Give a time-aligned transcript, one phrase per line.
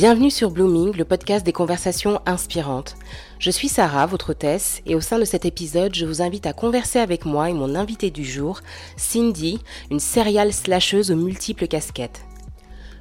[0.00, 2.96] Bienvenue sur Blooming, le podcast des conversations inspirantes.
[3.38, 6.54] Je suis Sarah, votre hôtesse, et au sein de cet épisode, je vous invite à
[6.54, 8.60] converser avec moi et mon invité du jour,
[8.96, 9.58] Cindy,
[9.90, 12.24] une serial slasheuse aux multiples casquettes.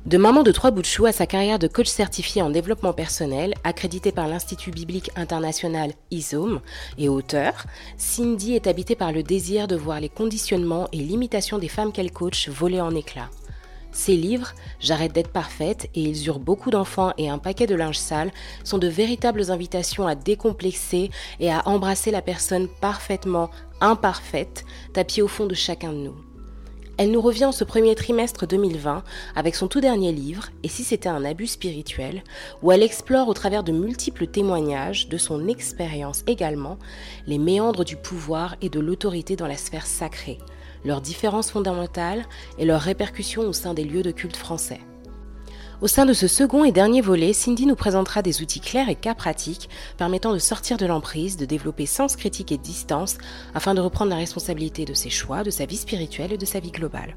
[0.05, 2.91] De maman de trois bouts de chou à sa carrière de coach certifié en développement
[2.91, 6.59] personnel, accrédité par l'Institut biblique international ISOM
[6.98, 11.70] et auteur, Cindy est habitée par le désir de voir les conditionnements et limitations des
[11.70, 13.29] femmes qu'elle coach voler en éclats.
[13.91, 17.98] Ces livres, J'arrête d'être parfaite et Ils eurent beaucoup d'enfants et un paquet de linge
[17.98, 18.31] sale,
[18.63, 23.49] sont de véritables invitations à décomplexer et à embrasser la personne parfaitement
[23.81, 26.15] imparfaite tapie au fond de chacun de nous.
[26.98, 30.84] Elle nous revient en ce premier trimestre 2020 avec son tout dernier livre, Et si
[30.84, 32.23] c'était un abus spirituel,
[32.62, 36.77] où elle explore au travers de multiples témoignages, de son expérience également,
[37.26, 40.40] les méandres du pouvoir et de l'autorité dans la sphère sacrée,
[40.85, 42.26] leurs différences fondamentales
[42.58, 44.80] et leurs répercussions au sein des lieux de culte français.
[45.82, 48.96] Au sein de ce second et dernier volet, Cindy nous présentera des outils clairs et
[48.96, 53.18] cas pratiques permettant de sortir de l'emprise, de développer sens critique et distance
[53.54, 56.60] afin de reprendre la responsabilité de ses choix, de sa vie spirituelle et de sa
[56.60, 57.16] vie globale.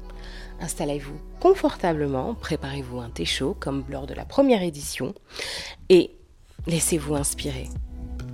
[0.61, 5.13] Installez-vous confortablement, préparez-vous un thé chaud comme lors de la première édition
[5.89, 6.15] et
[6.65, 7.67] laissez-vous inspirer.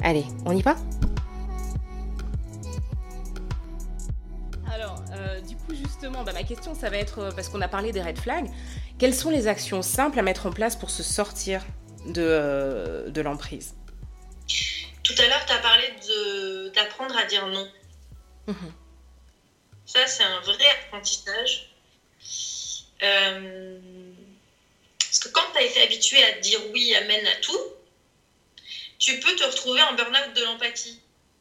[0.04, 0.76] Allez, on y va?
[5.72, 8.50] Justement, bah, ma question, ça va être, euh, parce qu'on a parlé des red flags,
[8.98, 11.66] quelles sont les actions simples à mettre en place pour se sortir
[12.06, 13.76] de, euh, de l'emprise?
[15.04, 17.68] Tout à l'heure, tu as parlé d'apprendre à dire non.
[18.48, 18.74] Mhm.
[19.86, 21.74] Ça, c'est un vrai apprentissage.
[23.02, 23.80] Euh,
[25.00, 27.60] parce que quand tu as été habitué à dire oui, amène à tout,
[29.00, 31.00] tu peux te retrouver en burn-out de l'empathie.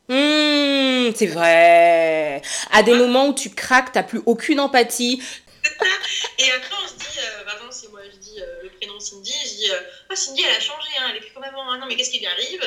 [0.09, 2.41] Mmh, c'est vrai.
[2.71, 5.23] À des moments où tu craques, t'as plus aucune empathie.
[6.39, 8.99] Et après, on se dit, euh, par exemple, si moi je dis euh, le prénom
[8.99, 11.71] Cindy, je dis, euh, ah, Cindy, elle a changé, hein, elle est plus comme avant.
[11.71, 11.79] Hein.
[11.79, 12.61] non, mais qu'est-ce qui lui arrive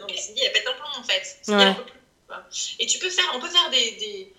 [0.00, 1.38] Non, mais Cindy, elle pète un plomb en fait.
[1.42, 1.74] Cindy, ouais.
[1.74, 2.76] plus.
[2.78, 4.32] Et tu peux faire, on peut faire des, des,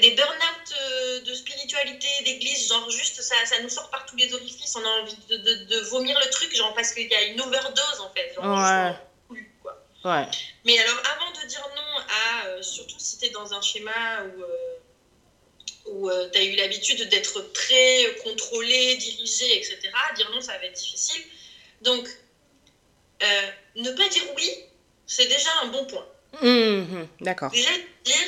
[0.00, 4.76] des burn-out de spiritualité, d'église, genre juste ça, ça nous sort par tous les orifices,
[4.76, 7.40] on a envie de, de, de vomir le truc, genre parce qu'il y a une
[7.40, 8.34] overdose en fait.
[8.34, 8.94] Genre, ouais.
[10.64, 14.22] Mais alors, avant de dire non à, euh, surtout si tu es dans un schéma
[14.24, 14.78] où, euh,
[15.86, 19.78] où euh, tu as eu l'habitude d'être très contrôlé, dirigé, etc.,
[20.16, 21.22] dire non, ça va être difficile.
[21.80, 22.06] Donc,
[23.76, 24.50] ne pas dire oui,
[25.06, 26.06] c'est déjà un bon point.
[26.42, 27.50] Mmh, d'accord.
[27.50, 27.70] Déjà,
[28.04, 28.26] dire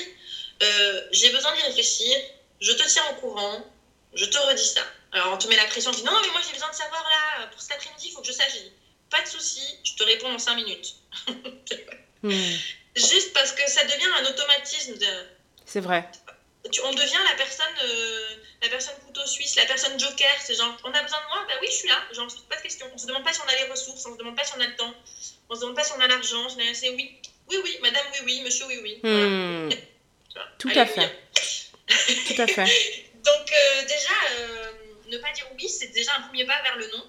[1.10, 2.16] j'ai besoin d'y réfléchir,
[2.60, 3.66] je te tiens au courant,
[4.15, 4.81] je te redis ça.
[5.12, 7.04] Alors, on te met la pression, on dit non, mais moi j'ai besoin de savoir
[7.04, 8.54] là, pour cet après-midi, il faut que je sache.
[9.10, 10.96] Pas de souci, je te réponds en 5 minutes.
[12.22, 12.30] Hmm.
[12.96, 14.94] Juste parce que ça devient un automatisme.
[14.94, 15.06] De...
[15.66, 16.08] C'est vrai.
[16.82, 20.34] on devient la personne, euh, la personne couteau suisse, la personne joker.
[20.40, 22.02] C'est genre, on a besoin de moi, bah oui, je suis là.
[22.12, 22.86] Genre, pas de question.
[22.92, 24.60] On se demande pas si on a les ressources, on se demande pas si on
[24.60, 24.94] a le temps,
[25.50, 26.48] on se demande pas si on a l'argent.
[26.48, 28.98] C'est oui, oui, oui, madame, oui, oui, monsieur, oui, oui.
[29.02, 29.70] Hmm.
[30.58, 31.20] Tout, à fait.
[32.26, 32.64] Tout à fait.
[33.24, 34.72] Donc, euh, déjà, euh,
[35.08, 37.04] ne pas dire oui, c'est déjà un premier pas vers le non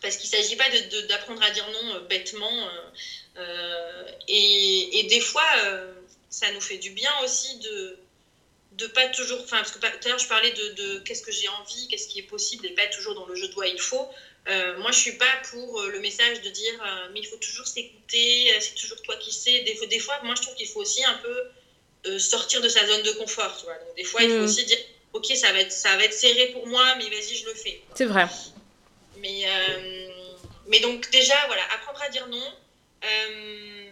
[0.00, 0.68] parce qu'il ne s'agit pas
[1.08, 2.68] d'apprendre à dire non euh, bêtement.
[2.68, 2.90] Euh,
[3.38, 5.46] euh, et, et, des fois,
[6.30, 7.98] ça nous fait du bien aussi de
[8.72, 11.32] de pas toujours, enfin parce que tout à l'heure je parlais de, de qu'est-ce que
[11.32, 14.08] j'ai envie, qu'est-ce qui est possible et pas toujours dans le je dois, il faut.
[14.78, 18.74] moi je suis pas pour le message de dire mais il faut toujours s'écouter, c'est
[18.74, 19.62] toujours toi qui sais.
[19.62, 23.02] Des, des fois, moi je trouve qu'il faut aussi un peu sortir de sa zone
[23.02, 23.56] de confort.
[23.58, 23.74] Tu vois.
[23.74, 24.44] Donc, des fois il faut mm.
[24.44, 24.78] aussi dire
[25.12, 27.80] ok ça va être ça va être serré pour moi, mais vas-y je le fais.
[27.94, 28.28] C'est vrai.
[29.20, 30.08] Mais, euh,
[30.66, 32.54] mais donc déjà, voilà, apprendre à dire non.
[33.04, 33.90] Euh,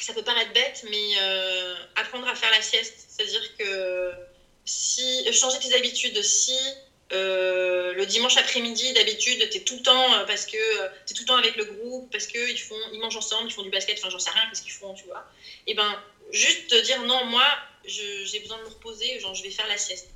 [0.00, 3.06] ça peut paraître bête, mais euh, apprendre à faire la sieste.
[3.08, 4.12] C'est-à-dire que
[4.64, 6.56] si changer tes habitudes, si
[7.10, 11.36] le dimanche après-midi, d'habitude, tu es tout le temps parce que tu tout le temps
[11.36, 14.18] avec le groupe, parce qu'ils font, ils mangent ensemble, ils font du basket, enfin j'en
[14.18, 15.24] sais rien, qu'est-ce qu'ils font, tu vois.
[15.66, 15.98] Et ben
[16.32, 17.46] juste te dire non, moi
[17.84, 20.08] j'ai besoin de me reposer, genre je vais faire la sieste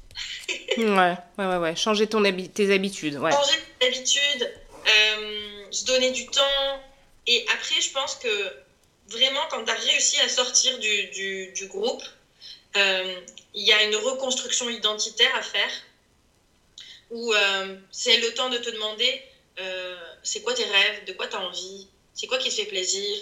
[0.78, 1.76] ouais, ouais, ouais, ouais.
[1.76, 3.16] Changer ton tes habitudes.
[3.16, 3.32] Ouais.
[3.32, 4.52] Changer tes habitudes,
[4.86, 6.80] euh, se donner du temps.
[7.26, 8.52] Et après, je pense que
[9.08, 12.02] vraiment, quand tu as réussi à sortir du, du, du groupe,
[12.76, 13.20] euh,
[13.54, 15.70] il y a une reconstruction identitaire à faire
[17.10, 19.22] où euh, c'est le temps de te demander
[20.22, 23.18] c'est quoi tes rêves, de quoi tu as envie, c'est quoi qui te fait plaisir,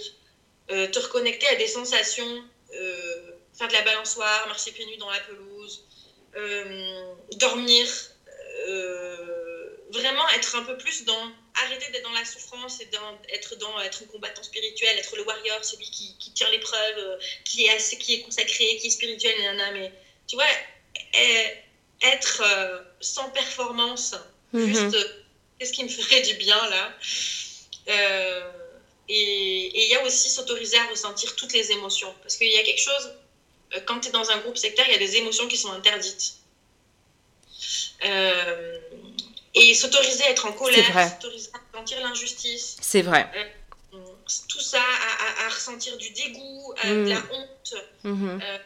[0.69, 2.45] te reconnecter à des sensations,
[3.53, 5.50] faire de la balançoire, marcher pieds nus dans la pelouse,
[7.37, 7.87] dormir,
[8.69, 11.33] euh, vraiment être un peu plus dans
[11.65, 15.25] arrêter d'être dans la souffrance et dans, être dans être un combattant spirituel, être le
[15.25, 18.91] warrior, celui qui, qui tire l'épreuve, euh, qui est assez, qui est consacré, qui est
[18.91, 19.35] spirituel,
[19.75, 19.93] mais
[20.27, 20.45] tu vois,
[22.03, 22.43] être
[23.01, 24.15] sans performance,
[24.53, 24.67] mhm.
[24.67, 24.97] juste
[25.59, 26.93] qu'est-ce qui me ferait du bien là?
[27.89, 28.51] Euh,
[29.09, 32.15] Et il y a aussi s'autoriser à ressentir toutes les émotions.
[32.23, 33.15] Parce qu'il y a quelque chose, euh,
[33.87, 36.35] quand tu es dans un groupe sectaire, il y a des émotions qui sont interdites.
[38.05, 38.79] Euh,
[39.55, 42.77] et s'autoriser à être en colère, s'autoriser à sentir l'injustice.
[42.81, 43.31] C'est vrai.
[44.49, 44.83] tout ça,
[45.45, 47.09] à, ressentir du dégoût, de mm.
[47.09, 47.75] la honte.
[48.05, 48.61] Mm-hmm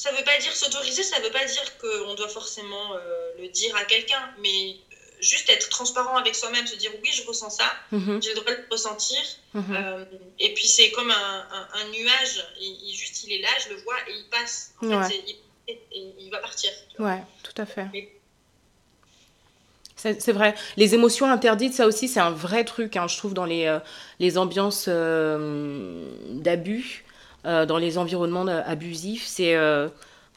[0.00, 3.76] ça veut pas dire s'autoriser, ça veut pas dire qu'on doit forcément euh, le dire
[3.76, 4.89] à quelqu'un, mais euh,
[5.20, 8.22] juste être transparent avec soi-même, se dire oui, je ressens ça, mhm.
[8.22, 9.18] j'ai le droit de le ressentir.
[9.54, 9.64] Mhm.
[9.70, 10.04] Euh,
[10.38, 13.96] et puis c'est comme un, un, nuage, il, juste il est là, je le vois
[14.08, 14.74] et il passe.
[14.82, 15.36] En fait, il,
[16.18, 16.70] il, va partir.
[16.98, 17.86] Ouais, tout à fait.
[19.96, 20.54] C'est vrai.
[20.78, 23.78] Les émotions interdites, ça aussi, c'est un vrai truc, hein, je trouve, dans les,
[24.18, 27.04] les ambiances d'abus.
[27.46, 29.88] Euh, dans les environnements abusifs, c'est euh,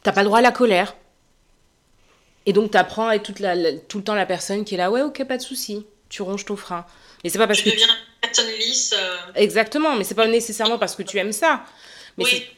[0.03, 0.95] t'as pas le droit à la colère.
[2.45, 4.91] Et donc t'apprends à être toute la, tout le temps la personne qui est là,
[4.91, 6.85] ouais, ok, pas de souci, tu ronges ton frein.
[7.23, 7.69] Mais c'est pas parce tu que.
[7.71, 8.93] deviens une personne lisse.
[8.97, 9.15] Euh.
[9.35, 11.63] Exactement, mais c'est pas nécessairement parce que tu aimes ça.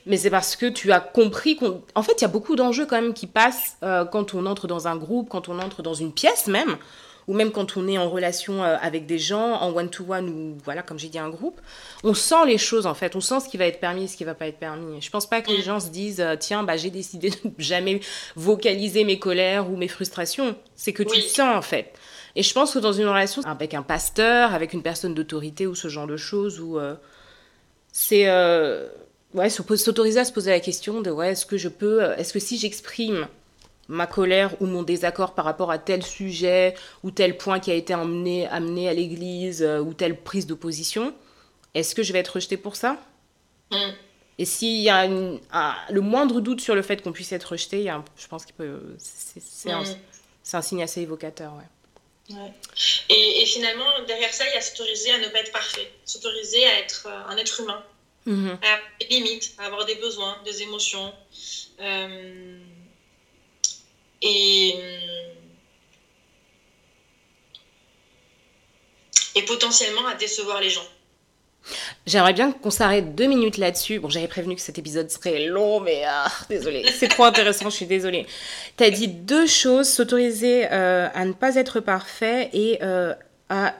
[0.05, 1.81] Mais c'est parce que tu as compris qu'on.
[1.93, 3.77] En fait, il y a beaucoup d'enjeux quand même qui passent
[4.11, 6.77] quand on entre dans un groupe, quand on entre dans une pièce même,
[7.27, 10.81] ou même quand on est en relation euh, avec des gens, en one-to-one ou voilà,
[10.81, 11.59] comme j'ai dit, un groupe,
[12.03, 14.15] on sent les choses en fait, on sent ce qui va être permis et ce
[14.17, 15.01] qui va pas être permis.
[15.01, 17.99] Je pense pas que les gens se disent euh, tiens, bah, j'ai décidé de jamais
[18.35, 20.55] vocaliser mes colères ou mes frustrations.
[20.75, 21.93] C'est que tu sens en fait.
[22.35, 25.75] Et je pense que dans une relation avec un pasteur, avec une personne d'autorité ou
[25.75, 26.95] ce genre de choses, où euh,
[27.93, 28.29] c'est
[29.33, 32.39] ouais, s'autoriser à se poser la question de ouais, est-ce que je peux, est-ce que
[32.39, 33.27] si j'exprime
[33.87, 37.75] ma colère ou mon désaccord par rapport à tel sujet ou tel point qui a
[37.75, 41.13] été amené, amené à l'église euh, ou telle prise d'opposition,
[41.73, 42.97] est-ce que je vais être rejetée pour ça?
[43.71, 43.91] Mm.
[44.37, 48.27] Et s'il y a le moindre doute sur le fait qu'on puisse être rejeté, je
[48.27, 48.51] pense que
[48.97, 49.95] c'est un, mm.
[50.53, 51.53] un, signe assez évocateur.
[51.53, 51.63] Ouais.
[53.09, 56.79] Et, finalement, derrière ça, il y a s'autoriser à ne pas être parfait, s'autoriser à
[56.79, 57.83] être euh, un être humain,
[58.25, 58.57] mm-hmm.
[58.63, 61.13] à avoir des limites, à avoir des besoins, des émotions.
[61.79, 62.59] Euh,
[64.21, 64.75] et,
[69.35, 70.85] et potentiellement à décevoir les gens.
[72.05, 73.99] J'aimerais bien qu'on s'arrête deux minutes là-dessus.
[73.99, 77.75] Bon, j'avais prévenu que cet épisode serait long, mais ah, désolé, c'est trop intéressant, je
[77.75, 78.27] suis désolée.
[78.77, 83.15] Tu as dit deux choses, s'autoriser euh, à ne pas être parfait et euh,
[83.49, 83.73] à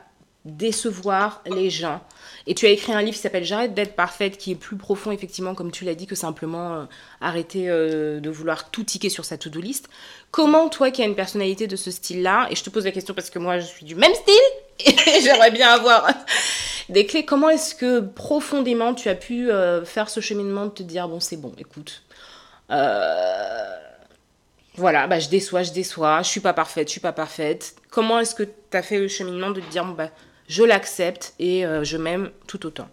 [0.44, 2.02] décevoir les gens.
[2.48, 5.12] Et tu as écrit un livre qui s'appelle J'arrête d'être parfaite, qui est plus profond,
[5.12, 6.84] effectivement, comme tu l'as dit, que simplement euh,
[7.20, 9.90] arrêter euh, de vouloir tout ticker sur sa to-do list.
[10.30, 13.16] Comment, toi qui as une personnalité de ce style-là, et je te pose la question
[13.16, 14.36] parce que moi je suis du même style,
[14.86, 16.08] et j'aimerais bien avoir
[16.90, 20.84] des clés, comment est-ce que profondément tu as pu euh, faire ce cheminement de te
[20.84, 22.04] dire, bon, c'est bon, écoute.
[24.78, 27.76] voilà, bah, je déçois, je déçois, je suis pas parfaite, je suis pas parfaite.
[27.90, 30.12] Comment est-ce que tu as fait le cheminement de te dire, bah,
[30.48, 32.90] je l'accepte et euh, je m'aime tout autant.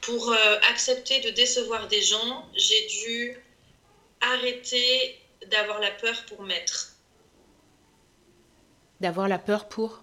[0.00, 3.36] Pour euh, accepter de décevoir des gens, j'ai dû
[4.20, 5.18] arrêter
[5.50, 6.92] d'avoir la peur pour mettre.
[9.00, 10.02] D'avoir la peur pour?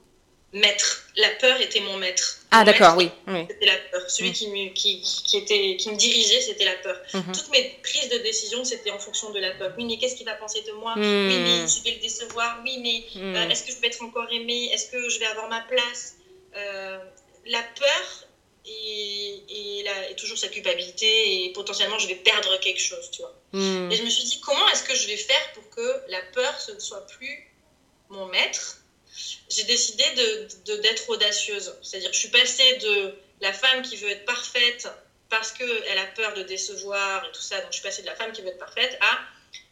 [0.53, 1.07] Maître.
[1.15, 2.42] La peur était mon maître.
[2.55, 3.09] Ah d'accord, oui.
[3.49, 4.01] C'était la peur.
[4.07, 6.95] Celui qui, me, qui, qui, était, qui me dirigeait, c'était la peur.
[7.11, 7.33] Mm-hmm.
[7.35, 9.73] Toutes mes prises de décision, c'était en fonction de la peur.
[9.75, 10.93] Oui, mais qu'est-ce qu'il va penser de moi?
[10.95, 12.61] Oui, mais je vais le décevoir.
[12.63, 13.35] Oui, mais mm.
[13.35, 14.69] euh, est-ce que je vais être encore aimée?
[14.71, 16.15] Est-ce que je vais avoir ma place?
[16.55, 16.99] Euh,
[17.47, 18.27] La peur
[18.65, 23.35] et, et, toujours cette culpabilité et potentiellement je vais perdre quelque chose, tu vois.
[23.53, 26.53] Et je me suis dit, comment est-ce que je vais faire pour que la peur
[26.61, 27.51] ce ne soit plus
[28.09, 28.82] mon maître?
[29.49, 30.03] J'ai décidé
[30.65, 31.75] de, d'être audacieuse.
[31.81, 34.87] C'est-à-dire, je suis passée de la femme qui veut être parfaite
[35.29, 38.15] parce qu'elle a peur de décevoir et tout ça, donc je suis passée de la
[38.15, 39.19] femme qui veut être parfaite à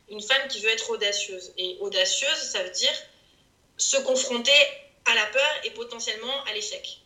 [0.10, 1.54] une femme qui veut être audacieuse.
[1.58, 2.94] Et audacieuse, ça veut dire
[3.78, 4.52] se confronter
[5.06, 7.00] à la peur et potentiellement à l'échec.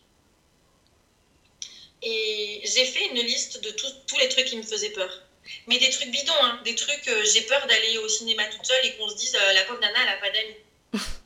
[2.02, 5.22] Et j'ai fait une liste de tous les trucs qui me faisaient peur.
[5.66, 6.60] Mais des trucs bidons, hein.
[6.64, 9.52] des trucs, euh, j'ai peur d'aller au cinéma toute seule et qu'on se dise, euh,
[9.52, 10.56] la pauvre nana, elle n'a pas d'amis.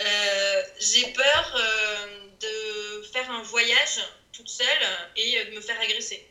[0.00, 2.06] Euh, j'ai peur euh,
[2.40, 4.00] de faire un voyage
[4.32, 4.66] toute seule
[5.16, 6.26] et de me faire agresser.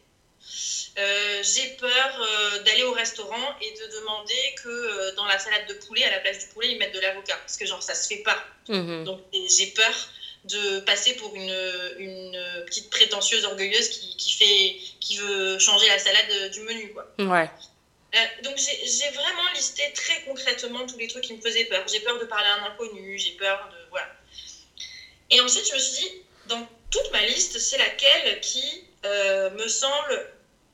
[0.98, 6.04] Euh, j'ai peur d'aller au restaurant et de demander que dans la salade de poulet,
[6.04, 7.36] à la place du poulet, ils mettent de l'avocat.
[7.38, 8.38] Parce que genre, ça se fait pas.
[8.70, 9.04] Mhm.
[9.04, 10.10] Donc j'ai peur
[10.46, 15.98] de passer pour une, une, petite prétentieuse orgueilleuse qui, qui, fait, qui veut changer la
[15.98, 16.94] salade du menu.
[16.94, 17.08] Quoi.
[17.18, 17.50] Ouais.
[18.16, 21.86] Euh, donc j'ai vraiment listé très concrètement tous les trucs qui me faisaient peur.
[21.88, 23.90] J'ai peur de parler à un inconnu, j'ai peur de...
[23.90, 24.10] Voilà.
[25.32, 26.12] Et ensuite, je me suis dit,
[26.48, 30.30] dans toute ma liste, c'est laquelle qui euh, me semble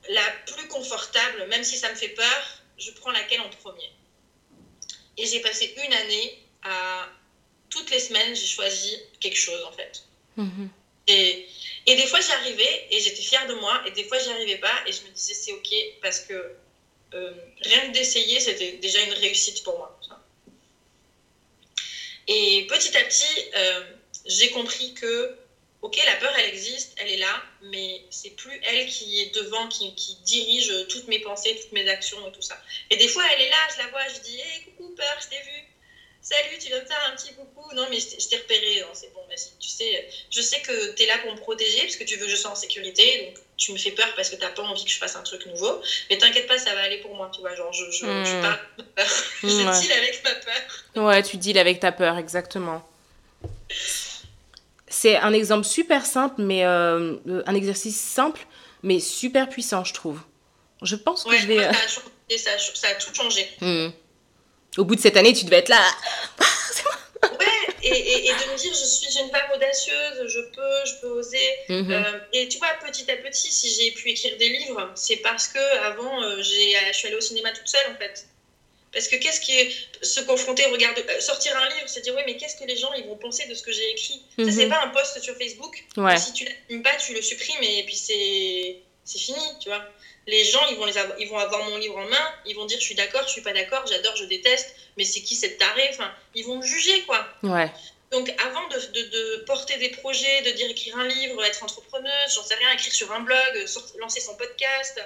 [0.09, 3.91] la plus confortable, même si ça me fait peur, je prends laquelle en premier.
[5.17, 7.07] Et j'ai passé une année à
[7.69, 10.03] toutes les semaines, j'ai choisi quelque chose en fait.
[10.37, 10.69] Mhm.
[11.07, 11.47] Et,
[11.87, 13.81] et des fois, j'y arrivais et j'étais fière de moi.
[13.87, 16.55] Et des fois, j'y arrivais pas et je me disais, c'est OK parce que
[17.13, 19.99] euh, rien que d'essayer, c'était déjà une réussite pour moi.
[22.27, 23.83] Et petit à petit, euh,
[24.25, 25.35] j'ai compris que,
[25.81, 29.67] OK, la peur, elle existe, elle est là, mais c'est plus elle qui est devant,
[29.67, 29.91] qui,
[30.23, 32.61] dirige toutes mes pensées, toutes mes actions et tout ça.
[32.89, 35.27] Et des fois, elle est là, je la vois, je dis, hé, coucou, peur, je
[35.27, 35.70] t'ai vu
[36.23, 39.21] Salut, tu viens de faire un petit coucou Non, mais je t'ai repéré, c'est bon,
[39.27, 39.57] vas-y.
[39.59, 42.25] Tu sais, je sais que tu es là pour me protéger, parce que tu veux
[42.25, 44.61] que je sois en sécurité, donc tu me fais peur parce que tu n'as pas
[44.61, 45.81] envie que je fasse un truc nouveau.
[46.09, 47.55] Mais t'inquiète pas, ça va aller pour moi, tu vois.
[47.55, 48.23] Genre, je, je, Hmm.
[48.25, 49.07] je parle de peur.
[49.41, 49.79] je Ouais.
[49.81, 51.05] deal avec ma peur.
[51.07, 52.87] Ouais, tu deals avec ta peur, exactement.
[54.87, 57.15] C'est un exemple super simple, mais euh,
[57.47, 58.45] un exercice simple,
[58.83, 60.19] mais super puissant, je trouve.
[60.83, 61.59] Je pense que Ouais, je vais.
[61.59, 63.49] euh, ça, a changé, ça, a, ça a tout changé.
[63.61, 63.89] hmm.
[64.77, 65.81] Au bout de cette année, tu devais être là.
[67.39, 67.47] Ouais,
[67.83, 71.07] et, et, et de me dire, je suis une femme audacieuse, je peux, je peux
[71.07, 71.49] oser.
[71.69, 71.91] Mhm.
[71.91, 75.47] Euh, et tu vois, petit à petit, si j'ai pu écrire des livres, c'est parce
[75.47, 78.25] que avant, euh, j'ai, je suis allée au cinéma toute seule, en fait.
[78.91, 82.23] Parce que qu'est-ce qui est se confronter, regarder, euh, sortir un livre, se dire ouais,
[82.25, 84.21] mais qu'est-ce que les gens ils vont penser de ce que j'ai écrit?
[84.37, 84.51] Ça, Mhm.
[84.51, 85.83] c'est pas un post sur Facebook.
[85.97, 86.17] Ouais.
[86.17, 89.83] Si tu l'assumes pas, tu le supprimes et puis c'est c'est fini, tu vois.
[90.27, 92.65] Les gens, ils vont, les avoir, ils vont avoir mon livre en main, ils vont
[92.65, 95.57] dire je suis d'accord, je suis pas d'accord, j'adore, je déteste, mais c'est qui cette
[95.57, 95.87] tarée?
[95.91, 97.25] Enfin, ils vont me juger, quoi.
[97.43, 97.71] Ouais.
[98.11, 102.33] Donc avant de, de, de porter des projets, de dire écrire un livre, être entrepreneuse,
[102.35, 105.01] j'en sais rien, écrire sur un blog, sortir- lancer son podcast,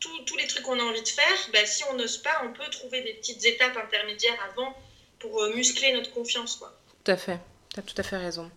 [0.00, 2.68] tous les trucs qu'on a envie de faire, bah, si on n'ose pas, on peut
[2.70, 4.72] trouver des petites étapes intermédiaires avant
[5.18, 6.56] pour euh, muscler notre confiance.
[6.56, 6.72] Quoi.
[7.02, 7.38] Tout à fait.
[7.74, 8.48] Tu as tout à fait raison.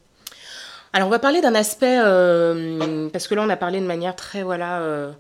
[0.94, 4.16] Alors, on va parler d'un aspect, euh, parce que là, on a parlé de manière
[4.16, 5.12] très, voilà, euh,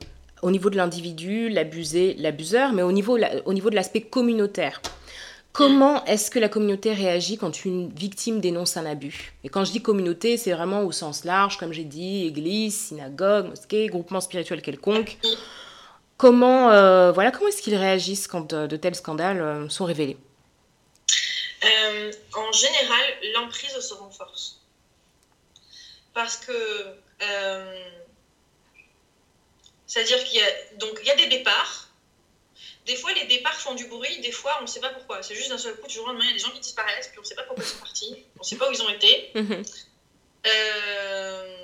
[0.41, 4.81] au niveau de l'individu, l'abusé, l'abuseur, mais au niveau, au niveau de l'aspect communautaire.
[5.53, 9.33] Comment est-ce que la communauté réagit quand une victime dénonce un abus?
[9.43, 13.50] Et quand je dis communauté, c'est vraiment au sens large, comme j'ai dit, église, synagogue,
[13.50, 15.17] mosquée, groupement spirituel quelconque.
[16.15, 20.17] Comment, euh, voilà, comment est-ce qu'ils réagissent quand euh, de tels scandales euh, sont révélés?
[22.33, 23.03] En général,
[23.36, 24.62] l'emprise se renforce.
[26.13, 26.53] Parce que,
[29.91, 31.89] c'est-à-dire qu'il y a, donc, il y a des départs.
[32.86, 35.21] Des fois, les départs font du bruit, des fois, on ne sait pas pourquoi.
[35.21, 36.62] C'est juste d'un seul coup, du jour au lendemain, il y a des gens qui
[36.62, 38.71] disparaissent, puis on ne sait pas pourquoi ils sont partis, on ne sait pas où
[38.71, 39.31] ils ont été.
[39.36, 39.65] Mhm.
[40.48, 41.57] Euh,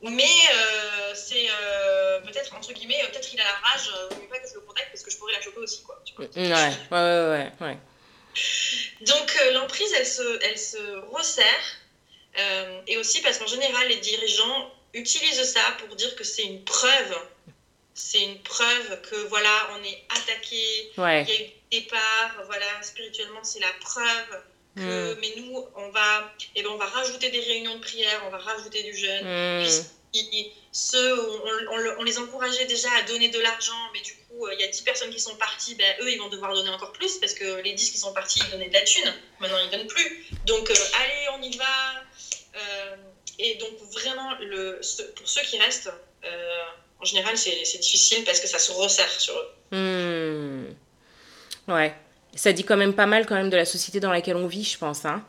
[0.00, 4.38] mais euh, c'est euh, peut-être, entre guillemets, peut-être il a la rage, vaut mieux pas
[4.38, 6.00] que je le contacte parce que je pourrais la choper aussi, quoi.
[6.06, 6.24] tu vois.
[6.24, 7.76] Ouais, ouais, ouais, ouais.
[9.02, 10.78] Donc l'emprise, elle se, elle se
[11.14, 11.76] resserre.
[12.86, 17.16] Et aussi parce qu'en général, les dirigeants utilisent ça pour dire que c'est une preuve.
[17.94, 21.24] C'est une preuve que voilà, on est attaqué, Ouais.
[21.28, 24.42] il y a eu des départs, voilà, spirituellement, c'est la preuve.
[24.76, 25.18] Que, Mm.
[25.20, 28.38] Mais nous, on va, eh ben, on va rajouter des réunions de prière, on va
[28.38, 29.24] rajouter du jeûne.
[29.24, 29.66] Mm.
[30.12, 31.42] Puis, ils- ceux, on,
[31.72, 34.64] on- on les encourageait déjà à donner de l'argent, mais du coup, euh, il y
[34.64, 37.34] a 10 personnes qui sont parties, ben, eux, ils vont devoir donner encore plus parce
[37.34, 39.12] que les 10 qui sont partis, ils donnaient de la thune.
[39.40, 40.26] Maintenant, ils donnent plus.
[40.46, 42.04] Donc, euh, allez, on y va.
[42.56, 42.96] Euh,
[43.42, 44.80] et donc, vraiment, le,
[45.16, 45.92] pour ceux qui restent,
[46.24, 46.28] euh,
[47.00, 49.76] en général, c'est difficile parce que ça se resserre sur eux.
[49.76, 50.74] Hmm.
[51.72, 51.94] Ouais.
[52.34, 54.64] Ça dit quand même pas mal quand même de la société dans laquelle on vit,
[54.64, 55.04] je pense.
[55.04, 55.24] Hein.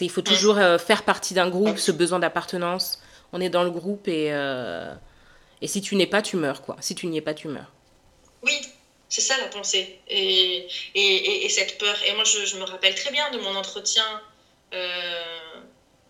[0.00, 3.00] Il faut toujours euh, faire partie d'un groupe, ce besoin d'appartenance.
[3.32, 4.92] On est dans le groupe et euh,
[5.62, 6.76] et si tu n'es pas, tu meurs quoi.
[6.80, 7.70] Si tu n'y es pas, tu meurs.
[8.42, 8.52] Oui,
[9.08, 9.98] c'est ça la pensée.
[10.08, 11.96] Et, et, et- et cette peur.
[12.06, 14.04] Et moi, je, je me rappelle très bien de mon entretien
[14.74, 15.22] euh,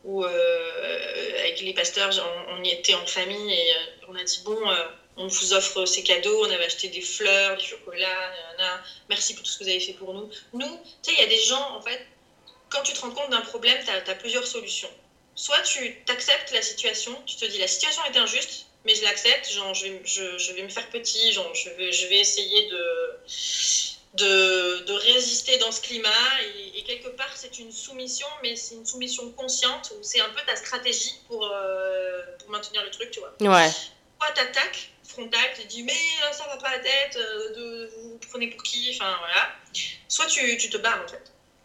[0.04, 2.10] où, euh, avec les pasteurs,
[2.48, 4.84] on, y était en famille et euh, on a dit Bon, euh,
[5.16, 8.32] on vous offre ces cadeaux, on avait acheté des fleurs, du chocolat,
[9.08, 10.28] merci pour tout ce que vous avez fait pour nous.
[10.52, 12.00] Nous, tu sais, il y a des gens, en fait,
[12.68, 14.90] quand tu te rends compte d'un problème, tu as, plusieurs solutions.
[15.36, 19.50] Soit tu acceptes la situation, tu te dis la situation est injuste, mais je l'accepte,
[19.50, 22.68] genre je vais, je, je vais me faire petit, genre je vais, je vais essayer
[22.68, 23.16] de,
[24.14, 26.42] de, de résister dans ce climat.
[26.56, 30.28] Et, et quelque part, c'est une soumission, mais c'est une soumission consciente, où c'est un
[30.30, 33.34] peu ta stratégie pour, euh, pour maintenir le truc, tu vois.
[33.40, 33.70] Ouais.
[33.70, 35.92] Soit t'attaques frontal, tu dis mais
[36.22, 39.50] euh, ça va pas la tête, euh, de, vous vous prenez pour qui, enfin voilà.
[40.08, 41.22] Soit tu, tu te barres en fait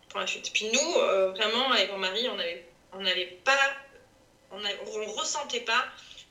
[0.09, 0.51] pour la suite.
[0.51, 3.57] Puis nous, euh, vraiment, avec mon mari, on avait, on n'avait pas,
[4.51, 5.85] on, a- on ressentait pas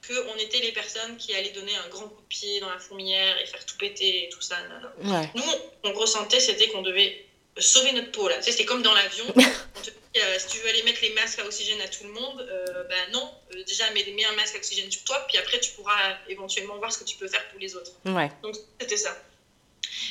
[0.07, 3.41] qu'on était les personnes qui allaient donner un grand coup de pied dans la fourmilière
[3.41, 4.57] et faire tout péter et tout ça.
[4.69, 5.19] non, non.
[5.19, 5.31] Ouais.
[5.35, 5.43] Nous,
[5.85, 7.29] on ressentait, c'était qu'on devait
[7.61, 8.37] sauver notre peau là.
[8.37, 9.25] Tu sais, c'était comme dans l'avion.
[9.37, 12.05] On te dit, euh, si tu veux aller mettre les masques à oxygène à tout
[12.05, 13.31] le monde, euh, ben non.
[13.55, 16.77] Euh, déjà, mets, mets un masque à oxygène sur toi, puis après, tu pourras éventuellement
[16.79, 17.93] voir ce que tu peux faire pour les autres.
[18.05, 18.31] Ouais.
[18.43, 19.17] Donc, c'était ça.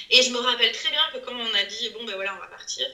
[0.09, 2.39] Et je me rappelle très bien que quand on a dit, bon, ben voilà, on
[2.39, 2.87] va partir,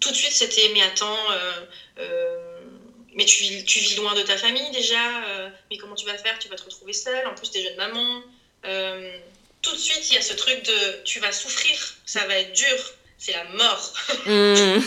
[0.00, 1.16] tout de suite, c'était mais attends,
[3.18, 4.96] mais tu vis, tu vis loin de ta famille déjà,
[5.70, 6.38] mais comment tu vas faire?
[6.38, 8.22] Tu vas te retrouver seule, en plus, tu es jeune maman.
[9.60, 12.52] tout de suite, il y a ce truc de tu vas souffrir, ça va être
[12.54, 13.92] dur, c'est la mort.
[14.26, 14.80] Hmm.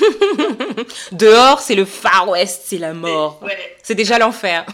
[1.12, 3.42] Dehors, c'est le Far West, c'est la mort.
[3.84, 4.66] C'est déjà l'enfer.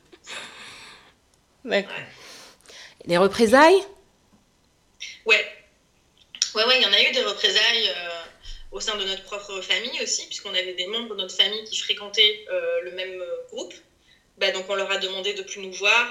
[1.64, 1.86] ouais.
[3.06, 3.82] Les représailles?
[5.24, 5.44] Ouais.
[6.54, 8.21] Ouais, ouais, il y en a eu des représailles euh,
[8.72, 11.76] au sein de notre propre famille aussi, puisqu'on avait des membres de notre famille qui
[11.76, 13.74] fréquentaient euh, le même euh, groupe.
[14.38, 16.08] Bah, donc on leur a demandé de plus nous voir.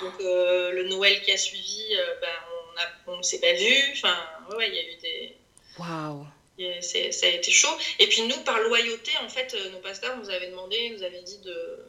[0.00, 1.82] donc le Noël qui a suivi,
[2.20, 2.28] bah,
[3.08, 3.74] on ne s'est pas vu.
[3.92, 4.16] Enfin,
[4.56, 5.36] ouais, il y a eu des.
[5.78, 6.26] Waouh!
[6.80, 7.76] Ça a été chaud.
[7.98, 11.38] Et puis nous, par loyauté, en fait, nos pasteurs nous avaient demandé, nous avaient dit
[11.38, 11.84] de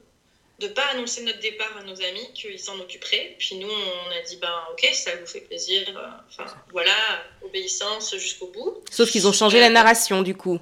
[0.60, 3.36] de pas annoncer notre départ à nos amis, qu'ils s'en occuperaient.
[3.38, 5.84] Puis nous, on a dit, ben ok, ça vous fait plaisir.
[5.90, 6.96] Euh, enfin, voilà,
[7.44, 8.84] obéissance jusqu'au bout.
[8.90, 10.60] Sauf qu'ils ont changé la euh, narration, du coup.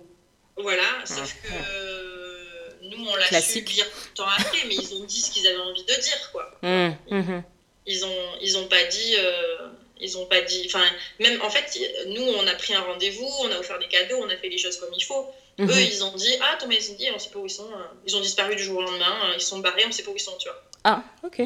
[0.57, 3.85] Voilà, sauf que euh, nous, on l'a su bien
[4.15, 6.51] temps après, mais ils ont dit ce qu'ils avaient envie de dire, quoi.
[6.61, 7.43] Mmh, mmh.
[7.85, 9.15] Ils, ont, ils ont pas dit...
[9.99, 10.63] ils ont pas dit...
[10.65, 10.83] Enfin,
[11.19, 14.29] même, en fait, nous, on a pris un rendez-vous, on a offert des cadeaux, on
[14.29, 15.31] a fait les choses comme il faut.
[15.59, 15.71] Eux, mhm.
[15.71, 17.71] ils ont dit Ah, Thomas et dit on sait pas où ils sont.
[17.71, 20.09] Euh, ils ont disparu du jour au lendemain, euh, ils sont barrés, on sait pas
[20.09, 20.63] où ils sont, tu vois.
[20.83, 21.41] Ah, ok.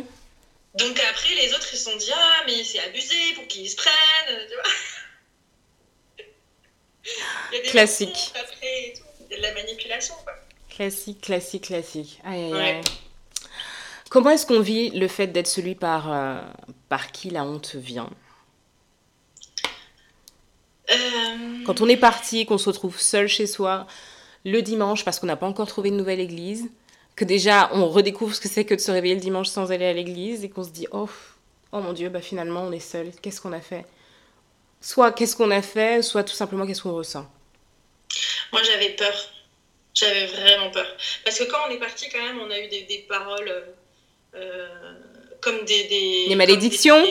[0.76, 3.76] Donc après, les autres, ils se sont dit Ah, mais c'est abusé, pour qu'ils se
[3.76, 4.64] prennent, tu vois.
[7.72, 8.32] Classique.
[8.36, 8.94] Après
[9.30, 10.34] de la manipulation, quoi.
[10.70, 12.20] Classique, classique, classique.
[12.24, 12.82] Aïe, aïe, aïe.
[14.10, 16.40] Comment est-ce qu'on vit le fait d'être celui par, euh,
[16.88, 18.10] par qui la honte vient
[20.90, 21.17] euh,
[21.66, 23.88] Quand on est parti, qu'on se retrouve seul chez soi
[24.46, 26.70] le dimanche parce qu'on n'a pas encore trouvé une nouvelle église,
[27.16, 29.86] que déjà on redécouvre ce que c'est que de se réveiller le dimanche sans aller
[29.86, 31.10] à l'église et qu'on se dit oh,
[31.72, 33.86] oh mon Dieu, bah finalement on est seul, qu'est-ce qu'on a fait?
[34.80, 37.30] Soit qu'est-ce qu'on a fait, soit tout simplement qu'est-ce qu'on ressent?
[38.54, 39.16] Moi j'avais peur,
[39.94, 40.88] j'avais vraiment peur.
[41.26, 43.74] Parce que quand on est parti quand même, on a eu des, paroles...
[44.36, 44.94] Euh,
[45.48, 45.86] comme des,
[46.28, 47.02] des, malédictions,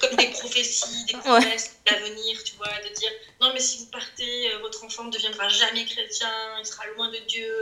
[0.00, 4.52] comme des, prophéties, des promesses d'avenir, tu vois, de dire non mais si vous partez,
[4.52, 7.54] euh, votre enfant ne deviendra jamais chrétien, il sera loin de Dieu,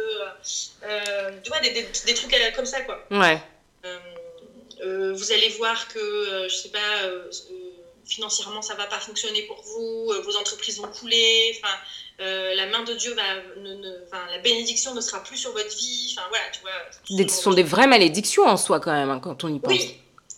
[0.83, 3.05] euh, tu vois, des, des, trucs euh, comme ça quoi.
[3.13, 3.41] Ouais.
[4.83, 6.81] vous allez voir que, je sais pas,
[8.05, 11.75] financièrement ça va pas fonctionner pour vous, vos entreprises vont couler, enfin.
[12.19, 16.17] la main de Dieu va, ne, la bénédiction ne sera plus sur votre vie.
[16.17, 17.29] Enfin voilà, tu vois.
[17.29, 19.73] Ce sont des vraies malédictions en soi quand même hein, quand on y pense.
[19.73, 19.97] Oui,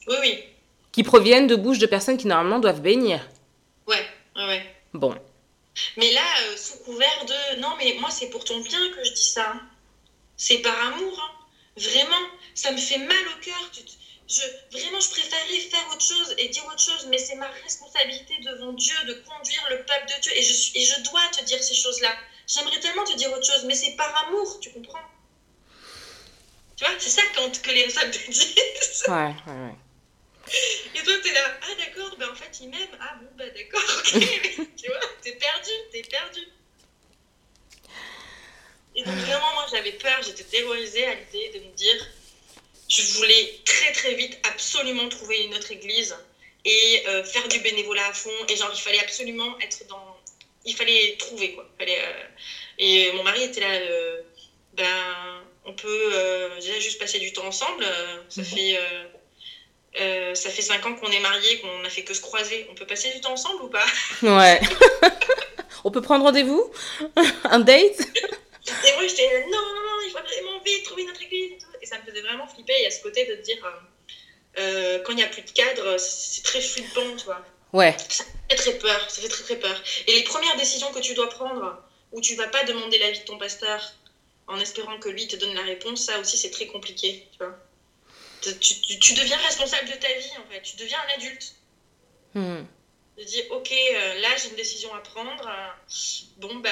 [0.09, 0.45] oui, oui.
[0.93, 3.29] Qui proviennent de bouches de personnes qui normalement doivent bénir.
[3.87, 4.75] Ouais, ouais.
[4.93, 5.15] Bon.
[5.97, 9.13] Mais là, euh, sous couvert de non, mais moi, c'est pour ton bien que je
[9.13, 9.55] dis ça.
[10.37, 11.21] C'est par amour.
[11.21, 11.47] Hein.
[11.77, 13.71] Vraiment, ça me fait mal au cœur.
[14.29, 18.35] Je, vraiment, je préférerais faire autre chose et dire autre chose, mais c'est ma responsabilité
[18.45, 20.33] devant Dieu de conduire le peuple de Dieu.
[20.37, 22.15] Et je, et je dois te dire ces choses-là.
[22.47, 24.99] J'aimerais tellement te dire autre chose, mais c'est par amour, tu comprends?
[26.77, 29.05] Tu vois, c'est ça quand, que les te disent.
[29.09, 29.77] Ouais, ouais, ouais.
[30.95, 32.89] Et toi, t'es là, ah d'accord, ben en fait, il m'aime.
[33.01, 36.41] Ah bon, bah d'accord, tu vois, t'es perdu, t'es perdu.
[38.97, 42.07] Et donc, vraiment, moi, j'avais peur, j'étais terrorisée à l'idée de me dire,
[42.89, 46.17] je voulais très très vite absolument trouver une autre église
[46.65, 48.35] et euh, faire du bénévolat à fond.
[48.49, 50.17] Et genre, il fallait absolument être dans.
[50.65, 51.71] Il fallait trouver, quoi.
[51.79, 52.23] Fallait, euh,
[52.79, 54.21] Et mon mari était là, euh,
[54.75, 56.13] ben, on peut
[56.61, 57.85] déjà juste passer du temps ensemble.
[58.29, 58.47] ça mhm.
[58.47, 58.79] fait
[59.99, 62.67] euh, ça fait 5 ans qu'on est mariés, qu'on a fait que se croiser.
[62.71, 63.87] On peut passer du temps ensemble ou pas?
[64.23, 64.61] Ouais.
[65.85, 66.71] On peut prendre rendez-vous?
[67.45, 68.01] Un date?
[68.01, 71.53] Et moi, j'étais non, non, non, il faut vraiment vite trouver notre église.
[71.81, 72.75] Et, ça me faisait vraiment flipper.
[72.79, 75.51] Il y a ce côté de dire, euh, euh, quand il n'y a plus de
[75.51, 77.45] cadre, c'est très flippant, tu vois.
[77.73, 77.97] Ouais.
[78.09, 79.83] Ça fait très peur, ça fait très très peur.
[80.07, 83.25] Et les premières décisions que tu dois prendre, où tu vas pas demander l'avis de
[83.25, 83.93] ton pasteur
[84.47, 87.57] en espérant que lui te donne la réponse, ça aussi c'est très compliqué, tu vois
[88.41, 90.63] tu, deviens responsable de ta vie, en fait.
[90.63, 91.55] Tu deviens un adulte.
[92.35, 92.65] Hmm.
[93.19, 95.49] Tu dis, ok, euh, là, j'ai une décision à prendre.
[96.39, 96.71] bon, ben,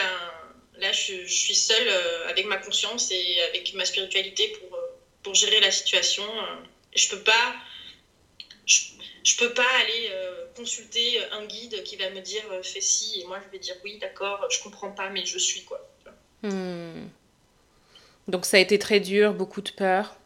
[0.77, 4.81] là, je, suis seule euh, avec ma conscience et avec ma spiritualité pour, euh,
[5.23, 6.25] pour gérer la situation.
[6.95, 7.55] je peux pas...
[9.25, 10.11] Je, peux pas aller
[10.57, 13.99] consulter un guide qui va me dire fais ci et moi je vais dire oui
[13.99, 15.87] d'accord je comprends pas mais je suis quoi
[16.43, 17.09] hmm.
[18.27, 20.18] donc ça a été très dur beaucoup de peur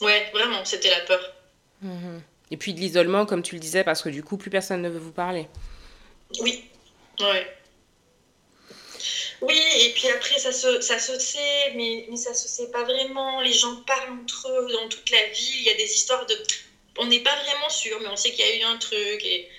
[0.00, 1.34] Ouais, vraiment, c'était la peur.
[1.82, 2.22] Mhm.
[2.50, 4.88] Et puis de l'isolement, comme tu le disais, parce que du coup, plus personne ne
[4.88, 5.48] veut vous parler.
[6.40, 6.64] Oui,
[7.20, 7.56] ouais.
[9.42, 12.84] Oui, et puis après, ça se, ça se sait, mais, mais ça se sait pas
[12.84, 13.40] vraiment.
[13.40, 15.60] Les gens parlent entre eux dans toute la ville.
[15.60, 16.34] Il y a des histoires de.
[16.98, 19.24] On n'est pas vraiment sûr, mais on sait qu'il y a eu un truc.
[19.24, 19.50] Et,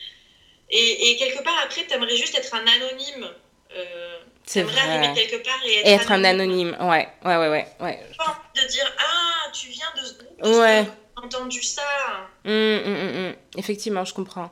[0.69, 3.29] et, quelque part, après, tu aimerais juste être un anonyme.
[3.75, 4.79] Euh, C'est vrai.
[4.79, 7.67] arriver quelque part et être, Et être un anonyme, ouais, ouais, ouais, ouais.
[7.81, 7.99] ouais.
[8.55, 10.85] De dire Ah, tu viens de ce groupe, Ouais.
[11.17, 11.81] entendu ça.
[12.45, 12.95] Hum, hum,
[13.27, 13.33] hum.
[13.57, 14.49] Effectivement, je comprends.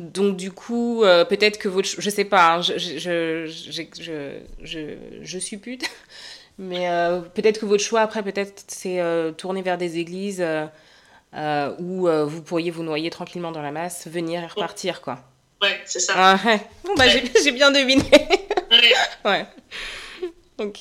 [0.00, 1.88] Donc du coup, euh, peut-être que votre...
[1.98, 2.98] Je sais pas, hein, je, je,
[3.46, 5.88] je, je, je, je suppute,
[6.58, 10.44] mais euh, peut-être que votre choix après, peut-être, c'est euh, tourner vers des églises
[11.78, 15.18] où vous pourriez vous noyer tranquillement dans la masse, venir et repartir, quoi.
[15.62, 16.14] Ouais, c'est ça.
[16.16, 16.60] Ah, ouais.
[16.84, 17.04] Bon, bah,
[17.44, 18.04] j'ai bien deviné.
[19.24, 19.30] Ouais.
[19.30, 19.46] ouais.
[20.58, 20.80] Ok.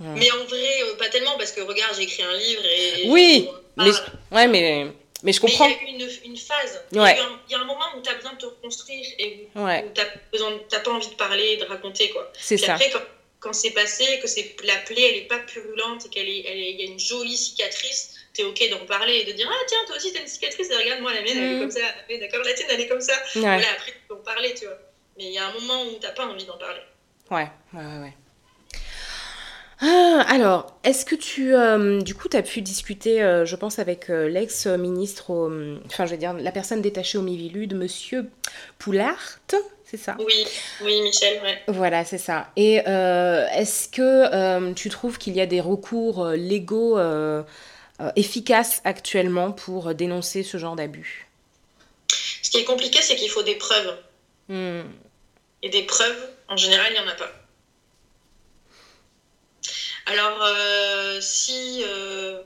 [0.00, 3.04] Mais en vrai, euh, pas tellement, parce que regarde, j'ai écrit un livre et.
[3.08, 3.90] Oui, mais,
[4.30, 4.86] ouais, mais,
[5.24, 5.66] mais je comprends.
[5.68, 6.80] il y a eu une, une phase.
[6.92, 7.18] Il y a Ouais.
[7.48, 9.84] Il y, a un moment où tu as besoin de te reconstruire et où, Ouais,
[9.84, 12.30] où de- t'as pas envie de parler, de raconter quoi.
[12.38, 12.74] c'est ça.
[12.74, 13.02] après, quand,
[13.40, 16.58] quand c'est passé, que c'est la plaie, elle est pas purulente et qu'elle est, elle
[16.58, 19.78] est- y a une jolie cicatrice, t'es ok d'en parler et de dire ah tiens
[19.88, 21.60] toi aussi t'as une cicatrice et regarde moi la mienne elle est Mhm.
[21.62, 21.80] comme ça.
[22.20, 23.14] D'accord la tienne elle est comme ça.
[23.34, 24.78] Voilà après tu peux en parler tu vois.
[25.16, 26.80] Mais il y a un moment où t'as pas envie d'en parler.
[27.30, 27.98] Ouais, ouais, ouais.
[28.00, 28.14] ouais.
[29.80, 33.78] Ah, alors, est-ce que tu, euh, du coup, tu as pu discuter, euh, je pense,
[33.78, 35.30] avec euh, l'ex-ministre,
[35.86, 38.28] enfin, je veux dire, la personne détachée au Mivilude, Monsieur
[38.78, 39.38] Poulart,
[39.84, 40.16] c'est ça?
[40.18, 40.46] Oui,
[40.80, 41.62] oui Michel, ouais.
[41.68, 42.50] Voilà, c'est ça.
[42.56, 47.44] Et euh, est-ce que euh, tu trouves qu'il y a des recours euh, légaux euh,
[48.00, 51.28] euh, efficaces actuellement pour dénoncer ce genre d'abus?
[52.42, 53.96] Ce qui est compliqué c'est qu'il faut des preuves.
[54.48, 54.82] Hmm,
[55.62, 57.30] Et des preuves, en général, il n'y en a pas.
[60.06, 62.40] Alors, euh, si, euh,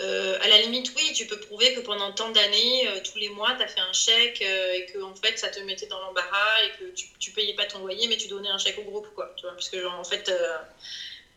[0.00, 3.28] euh, à la limite, oui, tu peux prouver que pendant tant d'années, euh, tous les
[3.28, 6.00] mois, tu as fait un chèque euh, et que en fait, ça te mettait dans
[6.00, 8.82] l'embarras et que tu, tu payais pas ton loyer, mais tu donnais un chèque au
[8.82, 9.30] groupe, quoi.
[9.36, 10.56] Tu vois, parce que, genre, en fait, euh,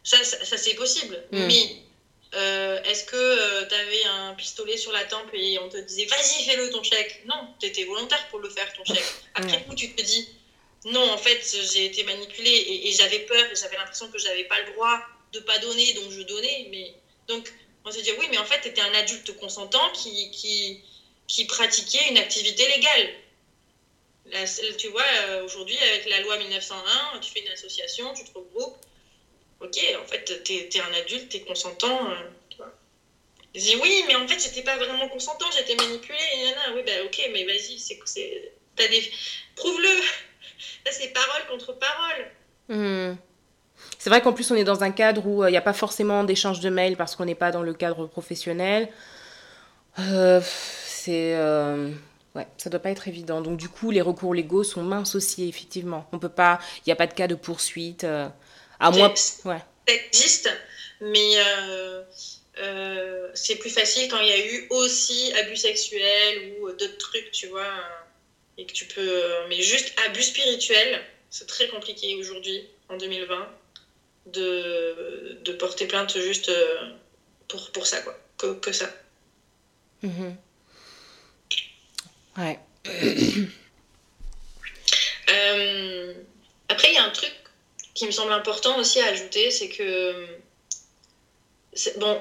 [0.03, 1.21] ça, ça, ça, c'est possible.
[1.31, 1.47] Mm.
[1.47, 1.75] Mais
[2.35, 6.43] euh, est-ce que tu avais un pistolet sur la tempe et on te disait, vas-y,
[6.43, 7.21] fais-le ton chèque?
[7.25, 9.03] Non, tu étais volontaire pour le faire, ton chèque.
[9.33, 10.25] Après coup, tu te dis,
[10.85, 11.41] non, en fait,
[11.73, 15.01] j'ai été manipulée et, j'avais peur et j'avais l'impression que j'avais pas le droit
[15.33, 16.67] de pas donner, donc je donnais.
[16.71, 16.93] Mais
[17.27, 20.31] donc, on s'est dit, oui, mais en fait, tu étais un adulte consentant qui,
[21.27, 23.09] qui, pratiquait une activité légale.
[24.77, 28.77] Tu vois, euh, aujourd'hui, avec la loi 1901, tu fais une association, tu te regroupes.
[29.59, 32.09] Ok, en fait, tu es, un adulte, tu es consentant.
[32.11, 32.73] euh, tu vois.
[33.53, 36.17] Je dis, oui, mais en fait, j'étais pas vraiment consentant, j'étais manipulée.
[36.17, 36.71] Et.
[36.73, 37.99] Oui, bah ok, mais vas-y, c'est,
[38.77, 39.11] des...
[39.55, 40.01] prouve-le.
[40.85, 42.25] Là, c'est parole contre parole.
[42.69, 43.15] hmm.
[43.97, 45.73] C'est vrai qu'en plus, on est dans un cadre où euh, il n'y a pas
[45.73, 48.89] forcément d'échange de mails parce qu'on n'est pas dans le cadre professionnel.
[49.99, 50.41] Euh,
[50.85, 51.35] c'est.
[51.35, 51.91] euh,
[52.35, 53.41] Ouais, ça doit pas être évident.
[53.41, 56.07] Donc, du coup, les recours légaux sont minces aussi, effectivement.
[56.11, 56.59] On peut pas.
[56.77, 58.03] Il n'y a pas de cas de poursuite.
[58.03, 58.27] euh,
[58.79, 59.11] à moins.
[59.45, 59.57] Ouais.
[59.87, 60.49] Ça existe,
[61.01, 62.03] mais euh,
[62.59, 67.31] euh, c'est plus facile quand il y a eu aussi abus sexuels ou d'autres trucs,
[67.31, 67.65] tu vois.
[68.59, 69.47] Et que tu peux.
[69.47, 73.49] Mais juste abus spirituel, c'est très compliqué aujourd'hui, en 2020,
[74.25, 76.91] de, de porter plainte juste euh,
[77.47, 78.19] pour, pour ça, quoi.
[78.37, 78.93] Que, que ça.
[80.03, 80.35] Mhm.
[82.37, 82.59] Ouais.
[85.31, 86.13] Euh,
[86.69, 87.31] après, il y a un truc
[87.93, 90.25] qui me semble important aussi à ajouter, c'est que
[91.97, 92.19] bon,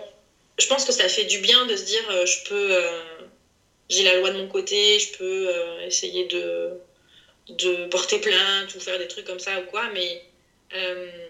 [0.58, 3.02] je pense que ça fait du bien de se dire, euh, je peux, euh,
[3.88, 6.78] j'ai la loi de mon côté, je peux euh, essayer de
[7.48, 10.22] de porter plainte ou faire des trucs comme ça ou quoi, mais
[10.74, 11.28] euh,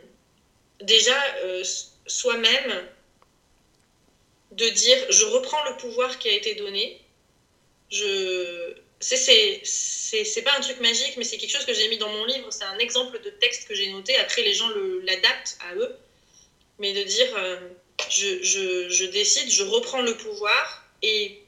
[0.80, 1.62] déjà euh,
[2.06, 2.84] soi-même
[4.50, 6.98] de dire, je reprends le pouvoir qui a été donné,
[7.90, 12.24] je c'est pas un truc magique mais c'est quelque chose que j'ai mis dans mon
[12.24, 14.68] livre c'est un exemple de texte que j'ai noté après les gens
[15.04, 15.94] l'adaptent à eux
[16.80, 17.28] mais de dire
[18.10, 21.38] je, je, je décide je reprends le pouvoir et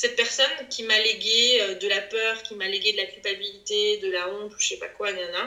[0.00, 3.96] cette personne qui m'a légué euh, de la peur qui m'a légué de la culpabilité
[4.04, 5.44] de la honte ou je sais pas quoi nana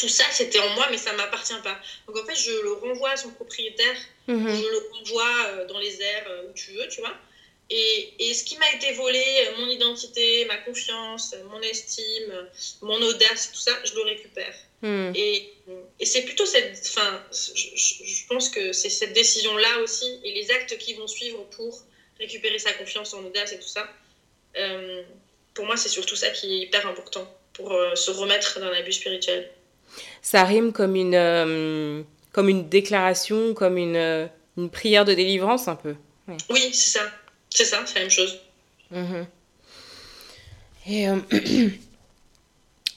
[0.00, 3.10] tout ça c'était en moi mais ça m'appartient pas donc en fait je le renvoie
[3.10, 4.48] à son propriétaire Mhm.
[4.60, 7.14] je le renvoie euh, dans les airs euh, où tu veux, tu vois.
[7.68, 9.22] Et, et ce qui m'a été volé,
[9.58, 12.32] mon identité, ma confiance, mon estime,
[12.80, 14.54] mon audace, tout ça, je le récupère.
[14.80, 15.12] Mhm.
[15.14, 15.34] Et,
[16.00, 16.72] et c'est plutôt cette.
[16.90, 17.50] Enfin, je,
[17.84, 21.72] je- je pense que c'est cette décision-là aussi, et les actes qui vont suivre pour
[22.18, 23.86] récupérer sa confiance en audace et tout ça.
[24.58, 25.02] euh,
[25.54, 28.92] pour moi, c'est surtout ça qui est hyper important pour euh, se remettre d'un abus
[28.92, 29.48] spirituel.
[30.20, 35.76] Ça rime comme une, euh, comme une déclaration, comme une, une prière de délivrance un
[35.76, 35.94] peu.
[36.50, 37.04] Oui, c'est ça.
[37.50, 38.40] C'est ça, c'est la même chose.
[38.90, 39.26] Mhm.
[40.88, 41.06] Et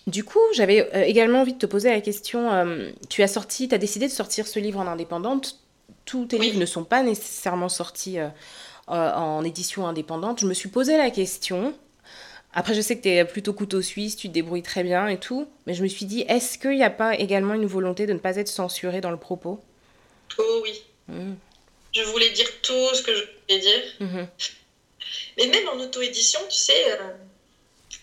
[0.08, 2.50] du coup, j'avais également envie de te poser la question,
[3.10, 5.60] tu as sorti, tu as décidé de sortir ce livre en indépendante.
[6.06, 6.48] Tous tes Oui.
[6.48, 8.18] livres ne sont pas nécessairement sortis
[8.90, 10.40] euh, en édition indépendante.
[10.40, 11.74] Je me suis posé la question,
[12.54, 15.20] Après, je sais que tu es plutôt couteau suisse, tu te débrouilles très bien et
[15.20, 18.14] tout, mais je me suis dit, est-ce qu'il n'y a pas également une volonté de
[18.14, 19.60] ne pas être censuré dans le propos?
[20.40, 20.82] Oh oui.
[21.08, 21.34] Mmh.
[21.94, 23.84] Je voulais dire tout ce que je voulais dire.
[24.00, 24.24] Mmh.
[25.38, 27.12] Mais même en auto-édition, tu sais, euh,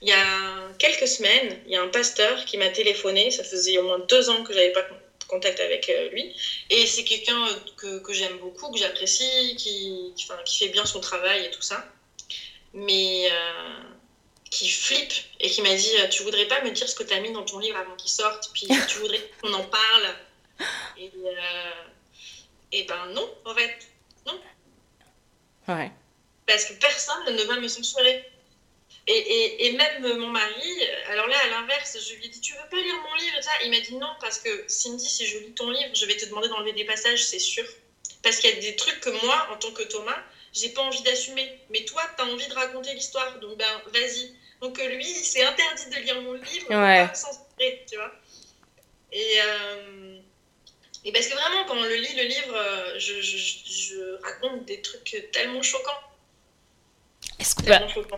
[0.02, 3.78] il y a quelques semaines, il y a un pasteur qui m'a téléphoné, ça faisait
[3.78, 4.82] au moins deux ans que j'avais pas
[5.26, 6.34] contact avec euh, lui.
[6.70, 11.00] Et c'est quelqu'un que, que j'aime beaucoup, que j'apprécie, qui, qui, qui, fait bien son
[11.00, 11.84] travail et tout ça.
[12.72, 13.80] Mais euh,
[14.50, 17.20] qui flippe et qui m'a dit Tu voudrais pas me dire ce que tu as
[17.20, 18.50] mis dans ton livre avant qu'il sorte?
[18.52, 20.14] Puis tu voudrais qu'on en parle?
[20.98, 21.10] Et,
[22.72, 23.78] et ben non, en fait.
[24.26, 24.40] Non.
[25.68, 25.90] Ouais.
[26.46, 28.24] Parce que personne ne va me censurer.
[29.06, 32.54] Et, et, et, même mon mari, alors là, à l'inverse, je lui ai dit Tu
[32.54, 33.50] veux pas lire mon livre ça?
[33.62, 36.24] Il m'a dit non, parce que Cindy, si je lis ton livre, je vais te
[36.24, 37.64] demander d'enlever des passages, c'est sûr.
[38.22, 40.18] Parce qu'il y a des trucs que moi, en tant que Thomas,
[40.54, 41.60] j'ai pas envie d'assumer.
[41.68, 44.34] Mais toi, tu as envie de raconter l'histoire, donc ben vas-y.
[44.62, 47.08] Donc lui, c'est interdit de lire mon livre ouais.
[47.14, 48.12] sans tu vois.
[49.12, 49.36] Et.
[49.40, 50.18] Euh,
[51.04, 54.64] et parce que vraiment, quand on le lit, le livre, euh, je, je, je raconte
[54.64, 56.00] des trucs tellement choquants.
[57.38, 58.16] Est-ce qu'on peut...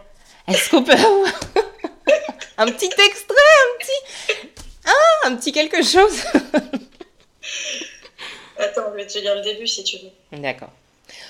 [0.48, 1.28] Est-ce qu'on peut avoir
[2.58, 4.00] un petit extrait, un petit...
[4.86, 6.22] Ah, un petit quelque chose?
[8.58, 10.10] Attends, je vais te lire le début si tu veux.
[10.38, 10.70] D'accord.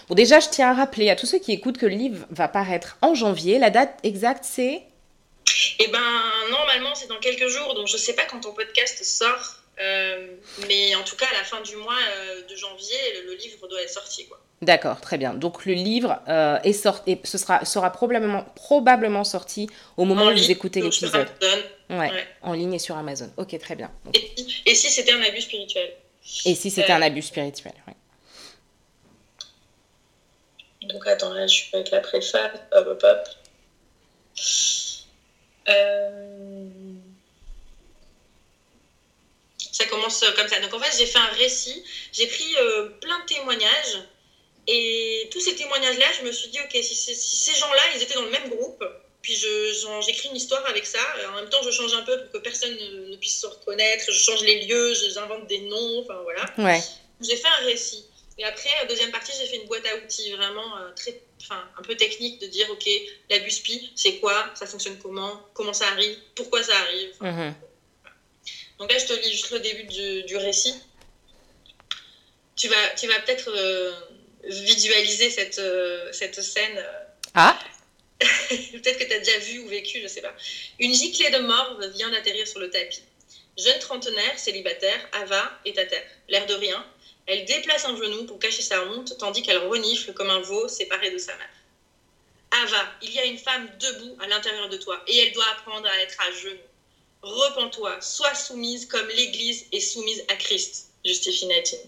[0.09, 2.49] Bon, déjà, je tiens à rappeler à tous ceux qui écoutent que le livre va
[2.49, 3.59] paraître en janvier.
[3.59, 4.83] La date exacte, c'est?
[5.79, 7.75] Eh ben, normalement, c'est dans quelques jours.
[7.75, 9.57] Donc, je ne sais pas quand ton podcast sort.
[9.79, 10.37] Euh,
[10.69, 13.69] mais en tout cas, à la fin du mois euh, de janvier, le, le, livre
[13.69, 14.27] doit être sorti.
[14.63, 15.35] D'accord, très bien.
[15.35, 20.29] Donc le livre euh, est sorti, ce sera, sera probablement, probablement sorti au moment en
[20.29, 21.29] où ligne, vous écoutez l'épisode.
[21.91, 23.31] Ouais, ouais, en ligne et sur Amazon.
[23.37, 23.91] Ok, très bien.
[24.05, 24.17] Donc...
[24.17, 24.33] Et,
[24.65, 25.93] et, si c'était un abus spirituel?
[26.47, 27.93] Et si c'était un abus spirituel, oui.
[30.89, 32.53] Donc attends, là je suis avec la préface.
[32.73, 33.29] Hop, hop, hop.
[35.69, 36.69] Euh...
[39.77, 40.59] Ça commence comme ça.
[40.61, 41.85] Donc en fait, j'ai fait un récit.
[42.11, 43.97] J'ai pris euh, plein de témoignages.
[44.67, 48.15] Et tous ces témoignages-là, je me suis dit, ok, si, si ces gens-là, ils étaient
[48.15, 48.83] dans le même groupe,
[49.21, 51.05] puis j'écris une histoire avec ça.
[51.31, 54.05] En même temps, je change un peu pour que personne ne, ne puisse se reconnaître.
[54.11, 56.45] Je change les lieux, j'invente des noms, enfin voilà.
[56.57, 56.81] Ouais.
[57.21, 58.07] J'ai fait un récit.
[58.39, 61.83] Et après, deuxième partie, j'ai fait une boîte à outils vraiment euh, très, enfin, un
[61.83, 62.89] peu technique de dire, ok,
[63.31, 64.51] la BUSPI, c'est quoi?
[64.55, 65.41] Ça fonctionne comment?
[65.55, 66.17] Comment ça arrive?
[66.35, 67.11] Pourquoi ça arrive?
[67.21, 67.66] Enfin, mm -hmm.
[68.79, 70.75] Donc là, je te lis juste le début du, du récit.
[72.57, 73.93] Tu vas, tu vas peut-être euh,
[74.45, 76.85] visualiser cette, euh, cette scène.
[77.35, 77.59] Ah
[78.49, 80.35] Peut-être que tu as déjà vu ou vécu, je sais pas.
[80.79, 83.03] Une giclée de morve vient d'atterrir sur le tapis.
[83.59, 86.07] Jeune trentenaire, célibataire, Ava est à terre.
[86.29, 86.85] L'air de rien,
[87.27, 91.11] elle déplace un genou pour cacher sa honte, tandis qu'elle renifle comme un veau séparé
[91.11, 91.51] de sa mère.
[92.63, 95.87] Ava, il y a une femme debout à l'intérieur de toi, et elle doit apprendre
[95.87, 96.61] à être à genoux.
[97.23, 101.79] Repends-toi, sois soumise comme l'Église est soumise à Christ, justifie Nadine.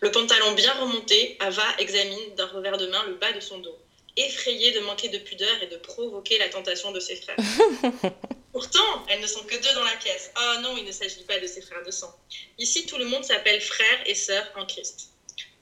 [0.00, 3.78] Le pantalon bien remonté, Ava examine d'un revers de main le bas de son dos,
[4.16, 7.36] effrayée de manquer de pudeur et de provoquer la tentation de ses frères.
[8.52, 10.32] Pourtant, elles ne sont que deux dans la pièce.
[10.36, 12.12] Oh non, il ne s'agit pas de ses frères de sang.
[12.58, 15.10] Ici, tout le monde s'appelle frère et sœur en Christ.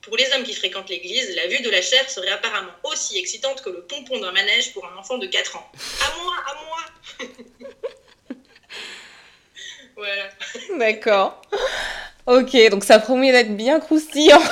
[0.00, 3.60] Pour les hommes qui fréquentent l'église, la vue de la chair serait apparemment aussi excitante
[3.60, 5.70] que le pompon d'un manège pour un enfant de 4 ans.
[6.02, 7.28] À moi, à moi
[9.98, 10.78] Voilà.
[10.78, 11.42] D'accord.
[12.26, 14.38] Ok, donc ça promet d'être bien croustillant.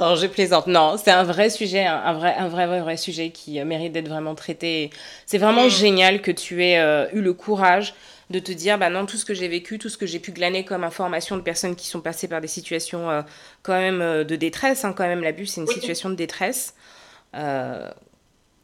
[0.00, 0.68] non, je plaisante.
[0.68, 4.08] Non, c'est un vrai sujet, un vrai, un vrai, vrai, vrai sujet qui mérite d'être
[4.08, 4.90] vraiment traité.
[5.26, 5.70] C'est vraiment mmh.
[5.70, 7.94] génial que tu aies euh, eu le courage
[8.30, 10.30] de te dire, bah non, tout ce que j'ai vécu, tout ce que j'ai pu
[10.30, 13.22] glaner comme information de personnes qui sont passées par des situations euh,
[13.64, 15.74] quand même euh, de détresse, hein, quand même l'abus, c'est une oui.
[15.74, 16.74] situation de détresse.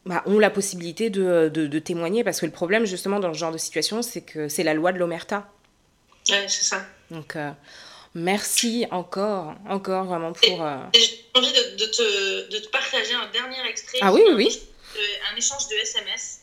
[0.07, 2.23] Euh, bah, ont la possibilité de, de, de, témoigner.
[2.23, 4.91] Parce que le problème justement dans ce genre de situation c'est que c'est la loi
[4.91, 5.49] de l'omerta.
[6.29, 6.85] Ouais, c'est ça.
[7.09, 7.51] Donc euh,
[8.13, 10.77] merci encore encore vraiment pour euh...
[10.93, 13.99] j'ai envie de, de, te, de te partager un dernier extrait.
[14.01, 14.61] Ah oui oui, oui.
[15.31, 16.39] un échange de SMS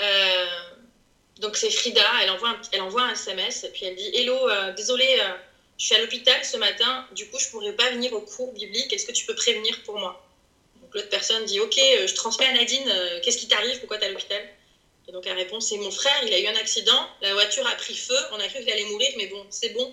[0.00, 0.46] euh,
[1.38, 2.02] donc c'est Frida.
[2.22, 5.06] Elle envoie, un, elle envoie un SMS et puis elle dit hello euh, désolé
[5.78, 7.06] je suis à l'hôpital ce matin.
[7.14, 8.92] Du coup je pourrais pas venir au cours biblique.
[8.92, 10.23] Est-ce que tu peux prévenir pour moi?
[10.94, 14.04] L'autre personne dit Ok, euh, je transmets à Nadine, euh, qu'est-ce qui t'arrive Pourquoi tu
[14.04, 14.42] es à l'hôpital?
[15.08, 17.74] Et donc la réponse c'est Mon frère, il a eu un accident, la voiture a
[17.74, 19.92] pris feu, on a cru qu'il allait mourir, mais bon, c'est bon.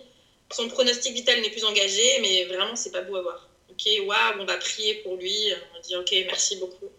[0.53, 3.47] Son pronostic vital n'est plus engagé, mais vraiment, c'est pas beau à voir.
[3.69, 5.49] Ok, waouh, on va prier pour lui.
[5.75, 6.91] On dit Ok, merci beaucoup.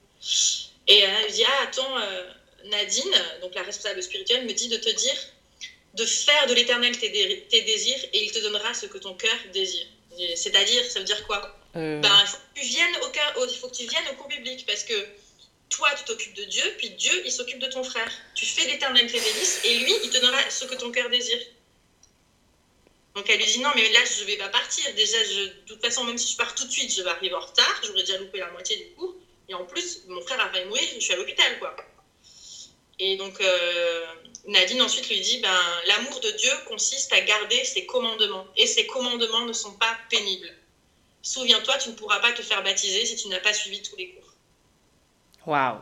[0.88, 2.24] Et elle dit Ah, attends, euh,
[2.64, 5.16] Nadine, donc la responsable spirituelle, me dit de te dire
[5.94, 9.36] de faire de l'éternel tes, tes désirs et il te donnera ce que ton cœur
[9.52, 9.86] désire.
[10.36, 11.54] C'est-à-dire, ça veut dire quoi?
[11.76, 12.00] Euh...
[12.00, 12.38] ben, il faut
[13.68, 14.94] que tu viennes au, cours biblique parce que
[15.68, 18.10] toi, tu t'occupes de Dieu, puis Dieu, il s'occupe de ton frère.
[18.34, 21.40] Tu fais l'éternel tes et lui, il te donnera ce que ton cœur désire.
[23.14, 24.84] Donc elle lui dit non, mais là, je ne vais pas partir.
[24.94, 27.40] Déjà, de toute façon, même si je pars tout de suite, je vais arriver en
[27.40, 27.80] retard.
[27.84, 29.14] J'aurais déjà loupé la moitié du cours.
[29.48, 31.76] Et en plus, mon frère a failli mourir, je suis à l'hôpital, quoi.
[32.98, 34.06] Et donc, euh,
[34.46, 38.46] Nadine ensuite lui dit ben, L'amour de Dieu consiste à garder ses commandements.
[38.56, 40.54] Et ses commandements ne sont pas pénibles.
[41.22, 44.10] Souviens-toi, tu ne pourras pas te faire baptiser si tu n'as pas suivi tous les
[44.10, 44.32] cours.
[45.46, 45.80] Waouh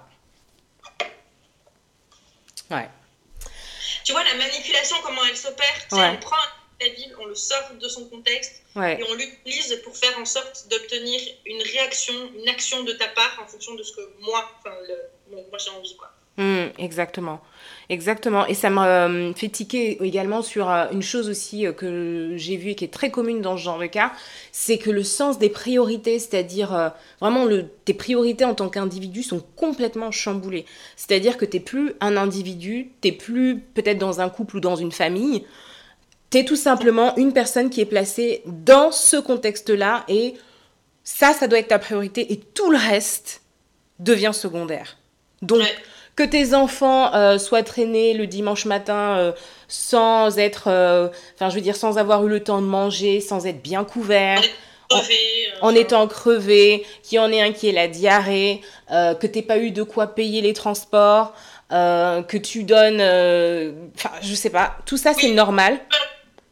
[2.70, 2.88] Ouais.
[4.04, 6.36] Tu vois la manipulation, comment elle s'opère On prend
[6.80, 10.68] la Bible, on le sort de son contexte et on l'utilise pour faire en sorte
[10.68, 14.74] d'obtenir une réaction, une action de ta part en fonction de ce que moi, enfin,
[15.30, 15.96] moi j'ai envie.
[15.96, 16.10] Quoi.
[16.36, 17.42] Mmh, exactement.
[17.90, 18.46] Exactement.
[18.46, 22.56] Et ça m'a euh, fait tiquer également sur euh, une chose aussi euh, que j'ai
[22.56, 24.12] vue et qui est très commune dans ce genre de cas,
[24.52, 27.48] c'est que le sens des priorités, c'est-à-dire vraiment
[27.84, 30.66] tes priorités en tant qu'individu sont complètement chamboulées.
[30.94, 34.60] C'est-à-dire que tu n'es plus un individu, tu n'es plus peut-être dans un couple ou
[34.60, 35.44] dans une famille,
[36.30, 40.34] tu es tout simplement une personne qui est placée dans ce contexte-là et
[41.02, 43.42] ça, ça doit être ta priorité et tout le reste
[43.98, 44.96] devient secondaire.
[45.42, 45.66] Donc,
[46.16, 49.32] que tes enfants euh, soient traînés le dimanche matin euh,
[49.68, 53.46] sans être, euh, enfin je veux dire sans avoir eu le temps de manger, sans
[53.46, 54.42] être bien couverts,
[55.62, 59.58] en, étant crevé, qu'il y en ait un qui ait la diarrhée, que t'aies pas
[59.58, 61.32] eu de quoi payer les transports,
[61.70, 63.00] que tu donnes,
[63.94, 65.78] enfin je sais pas, tout ça c'est normal.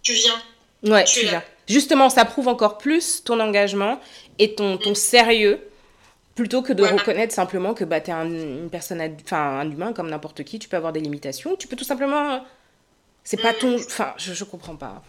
[0.02, 0.94] Tu viens.
[0.94, 1.42] Ouais, tu, viens.
[1.66, 3.98] Justement, ça prouve encore plus ton engagement
[4.38, 5.60] et ton, ton sérieux
[6.38, 9.92] Plutôt que de reconnaître simplement que bah, tu es un, une personne, enfin un humain
[9.92, 12.46] comme n'importe qui, tu peux avoir des limitations, tu peux tout simplement.
[13.24, 13.59] C'est pas mm.
[13.59, 13.74] ton.
[13.74, 15.03] Enfin, je, je comprends pas.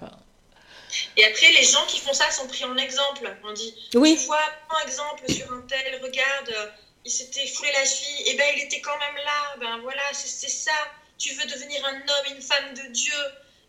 [1.17, 3.31] Et après, les gens qui font ça sont pris en exemple.
[3.43, 4.17] On dit oui.
[4.19, 6.71] Tu vois, un exemple sur un tel, regarde,
[7.05, 9.55] il s'était foulé la cheville, et ben il était quand même là.
[9.59, 10.71] Ben voilà, c'est ça.
[11.19, 13.13] Tu veux devenir un homme, une femme de Dieu,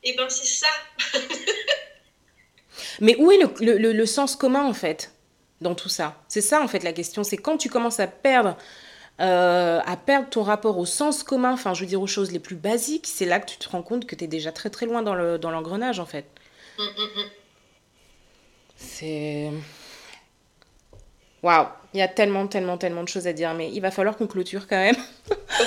[0.02, 0.72] et ben c'est ça.
[3.00, 5.12] Mais où est le, le, le sens commun en fait?
[5.60, 8.56] Dans tout ça C'est ça en fait la question, c'est quand tu commences à perdre,
[9.20, 12.38] euh, à perdre ton rapport au sens commun, enfin je veux dire aux choses les
[12.38, 14.86] plus basiques, c'est là que tu te rends compte que tu es déjà très très
[14.86, 16.26] loin dans l'engrenage dans en fait.
[16.78, 17.30] Mm, mm, mm.
[18.76, 19.50] C'est...
[21.42, 24.16] Waouh, il y a tellement, tellement, tellement de choses à dire, mais il va falloir
[24.16, 24.96] qu'on clôture quand même.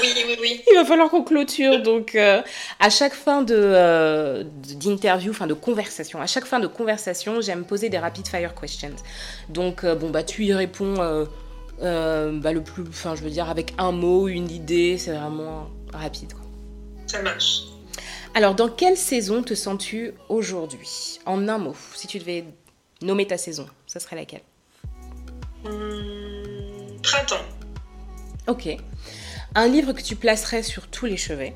[0.02, 0.62] Oui, oui, oui.
[0.72, 1.82] il va falloir qu'on clôture.
[1.82, 2.42] Donc, euh,
[2.80, 4.44] à chaque fin de, euh,
[4.80, 8.96] d'interview, enfin de conversation, à chaque fin de conversation, j'aime poser des rapid fire questions.
[9.50, 13.74] Donc, euh, bon, bah, tu y réponds bah, le plus, enfin, je veux dire, avec
[13.78, 16.34] un mot, une idée, c'est vraiment rapide.
[16.34, 16.44] Quoi.
[17.08, 17.64] Ça marche.
[18.34, 21.20] Alors, dans quelle saison te sens-tu aujourd'hui?
[21.26, 22.46] En un mot, si tu devais
[23.02, 24.42] nommer ta saison, ça serait laquelle?
[25.64, 27.46] Hmm, printemps.
[28.48, 28.70] Ok.
[29.56, 31.54] Un livre que tu placerais sur tous les chevets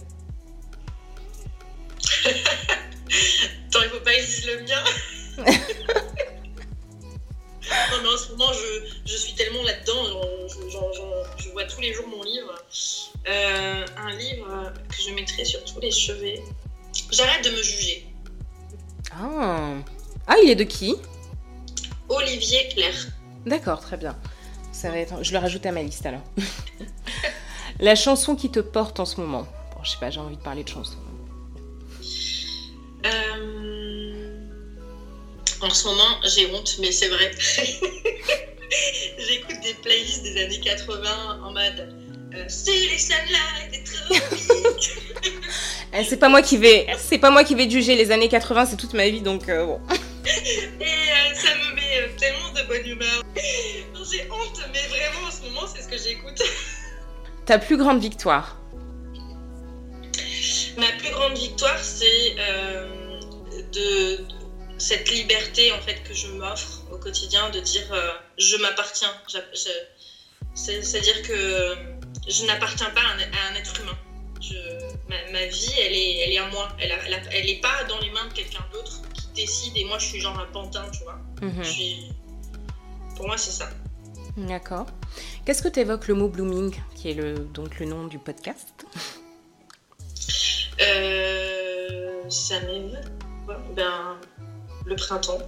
[3.67, 4.83] Attends, il faut pas dise le mien.
[7.91, 10.05] non, mais en ce moment, je, je suis tellement là-dedans.
[11.37, 12.53] Je, vois tous les jours mon livre.
[13.27, 16.41] Euh, un livre que je mettrais sur tous les chevets.
[17.11, 18.07] J'arrête de me juger.
[19.11, 19.73] Ah,
[20.27, 20.95] ah il est de qui?
[22.09, 23.07] Olivier Claire.
[23.47, 24.15] D'accord, très bien.
[24.73, 25.23] Ça va être...
[25.23, 26.21] Je le rajoute à ma liste alors.
[27.79, 29.47] La chanson qui te porte en ce moment.
[29.73, 30.97] Bon, je sais pas, j'ai envie de parler de chanson.
[33.05, 34.37] Euh,
[35.61, 37.31] en ce moment, j'ai honte, mais c'est vrai.
[39.17, 41.95] J'écoute des playlists des années 80 en mode
[42.35, 42.71] euh, C'est
[45.93, 48.67] eh, c'est pas moi qui vais, c'est pas moi qui vais juger les années 80,
[48.67, 49.81] c'est toute ma vie, donc euh, bon.
[50.25, 53.23] Et ça me met tellement de bonne humeur.
[55.87, 56.41] Ce que j'écoute.
[57.45, 58.57] Ta plus grande victoire
[60.77, 63.19] Ma plus grande victoire, c'est euh,
[63.73, 64.19] de,
[64.77, 69.11] cette liberté en fait que je m'offre au quotidien de dire euh, je m'appartiens.
[70.53, 71.75] C'est-à-dire que
[72.27, 73.97] je n'appartiens pas à un, être humain.
[75.31, 76.69] ma, vie, elle est, elle est à moi.
[76.79, 80.19] Elle n'est pas dans les mains de quelqu'un d'autre qui décide et moi je suis
[80.19, 81.19] genre un pantin, tu vois.
[81.41, 81.63] Mhm.
[83.15, 83.67] Pour moi, c'est ça.
[84.37, 84.85] D'accord.
[85.45, 88.85] Qu'est-ce que tu évoques le mot blooming, qui est le, donc le nom du podcast?
[90.79, 94.15] Euh, Ça m'évoque ben,
[94.85, 95.39] le printemps.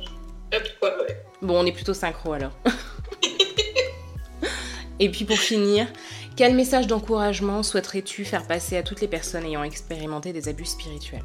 [0.54, 1.24] Hop, quoi, ouais.
[1.44, 2.52] Bon, on est plutôt synchro alors.
[5.00, 5.88] Et puis pour finir,
[6.36, 11.24] quel message d'encouragement souhaiterais-tu faire passer à toutes les personnes ayant expérimenté des abus spirituels?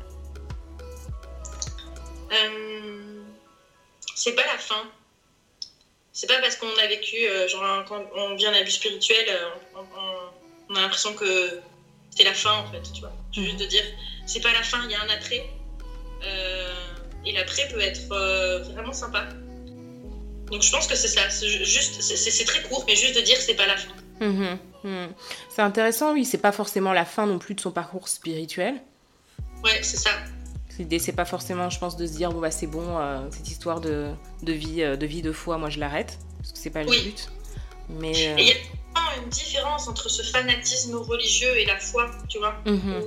[2.31, 3.23] Euh,
[4.15, 4.83] C'est pas la fin
[6.15, 9.81] c'est pas parce qu'on a vécu, euh, genre, quand on vient d'un abus spirituel, euh,
[10.71, 11.61] on a l'impression que
[12.17, 13.13] c'est la fin en fait, tu vois.
[13.33, 13.83] Juste de dire,
[14.25, 15.45] c'est pas la fin, il y a un après.
[16.23, 16.73] Euh,
[17.27, 19.27] et l'après peut être euh, vraiment sympa.
[20.51, 23.37] Donc je pense que c'est ça, c'est juste, c'est très court, mais juste de dire
[23.39, 23.93] c'est pas la fin.
[24.21, 25.13] Mhm, mhm.
[25.51, 28.81] C'est intéressant, oui, c'est pas forcément la fin non plus de son parcours spirituel.
[29.65, 30.11] Ouais, c'est ça.
[30.79, 33.49] L'idée, c'est pas forcément, je pense, de se dire bon bah c'est bon, euh, cette
[33.49, 34.11] histoire de,
[34.43, 37.31] de vie, de vie de foi, moi je l'arrête, parce que c'est pas le but.
[37.89, 42.57] Mais il y a une différence entre ce fanatisme religieux et la foi, tu vois.
[42.67, 43.03] Mhm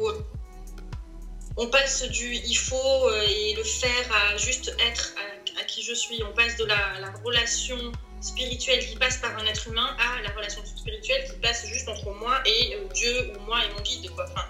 [1.58, 5.16] on passe du il faut euh, et le faire à juste être
[5.60, 6.24] à, qui je suis.
[6.24, 6.78] On passe de la,
[7.26, 7.78] relation
[8.22, 12.12] spirituelle qui passe par un être humain à la relation spirituelle qui passe juste entre
[12.12, 14.10] moi et euh, Dieu ou moi et mon guide.
[14.12, 14.26] Quoi.
[14.30, 14.46] Enfin,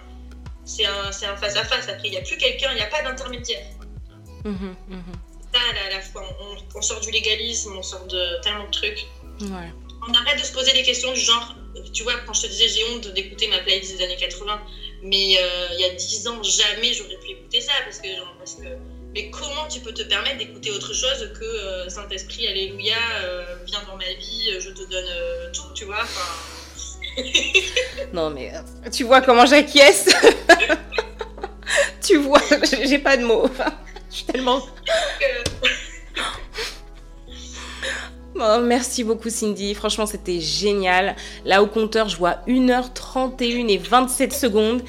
[0.68, 1.88] c'est un, un face à face.
[1.88, 3.64] Après, il n'y a plus quelqu'un, il n'y a pas d'intermédiaire.
[4.44, 5.02] Mmh, mmh.
[5.52, 6.22] Ça, à la, fois,
[6.74, 9.06] on, sort du légalisme, on sort de tellement de trucs.
[9.40, 11.54] On arrête de se poser des questions du genre,
[11.92, 14.60] tu vois, quand je te disais j'ai honte d'écouter ma playlist des années 80,
[15.02, 18.08] mais euh, il y a 10 ans, jamais j'aurais pu écouter ça parce que,
[18.38, 18.68] parce que
[19.14, 23.82] mais comment tu peux te permettre d'écouter autre chose que euh, Saint-Esprit, Alléluia, euh, viens
[23.84, 26.04] dans ma vie, je te donne tout, tu vois
[28.12, 28.52] Non, mais
[28.92, 30.08] tu vois comment j'acquiesce
[32.00, 32.40] Tu vois,
[32.82, 33.48] j'ai pas de mots.
[34.10, 34.60] Je suis tellement.
[38.40, 41.16] Oh, merci beaucoup Cindy, franchement c'était génial.
[41.44, 44.82] Là au compteur je vois 1h31 et 27 secondes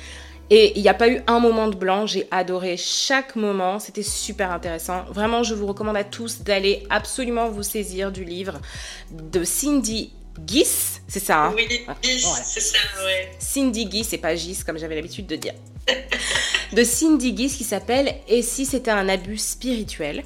[0.52, 4.04] et il n'y a pas eu un moment de blanc, j'ai adoré chaque moment, c'était
[4.04, 5.04] super intéressant.
[5.12, 8.60] Vraiment je vous recommande à tous d'aller absolument vous saisir du livre
[9.12, 10.12] de Cindy
[10.46, 11.68] Gis, c'est ça hein Oui,
[12.02, 13.32] Gis, c'est ça, ouais.
[13.40, 15.54] Cindy Gis et pas Gis comme j'avais l'habitude de dire.
[16.74, 20.24] de Cindy Gis qui s'appelle Et si c'était un abus spirituel?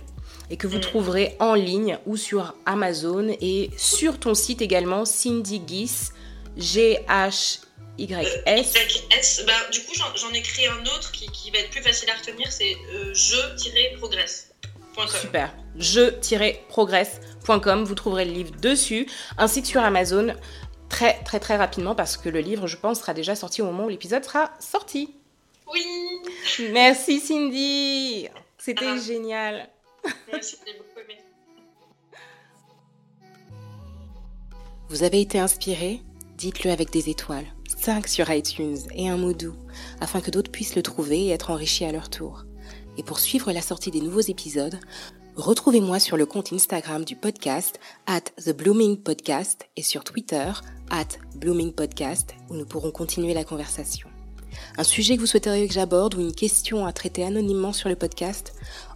[0.50, 0.82] et que vous mm.
[0.82, 6.12] trouverez en ligne ou sur Amazon et sur ton site également, Cindy Gis,
[6.58, 7.60] G-H.
[7.96, 9.44] Y-S.
[9.46, 12.16] Bah, du coup, j'en ai créé un autre qui, qui, va être plus facile à
[12.16, 14.53] retenir, c'est euh, je-progresse.com.
[15.08, 15.54] Super.
[15.78, 20.34] Je-progresse.com, vous trouverez le livre dessus, ainsi que sur Amazon
[20.90, 23.86] très très très rapidement parce que le livre, je pense, sera déjà sorti au moment
[23.86, 25.16] où l'épisode sera sorti.
[25.72, 25.86] Oui.
[26.72, 28.30] Merci Cindy.
[28.58, 28.98] C'était ah.
[28.98, 29.70] génial.
[34.90, 36.02] Vous avez été inspiré?
[36.38, 39.56] Dites-le avec des étoiles, 5 sur iTunes et un mot doux,
[40.02, 42.46] afin que d'autres puissent le trouver et être enrichis à leur tour.
[42.98, 44.80] Et pour suivre la sortie des nouveaux épisodes,
[45.36, 50.52] retrouvez-moi sur le compte Instagram du podcast at The Blooming Podcast et sur Twitter
[50.90, 54.10] at Blooming Podcast où nous pourrons continuer la conversation.
[54.78, 57.96] Un sujet que vous souhaiteriez que j'aborde ou une question à traiter anonymement sur le
[57.96, 58.54] podcast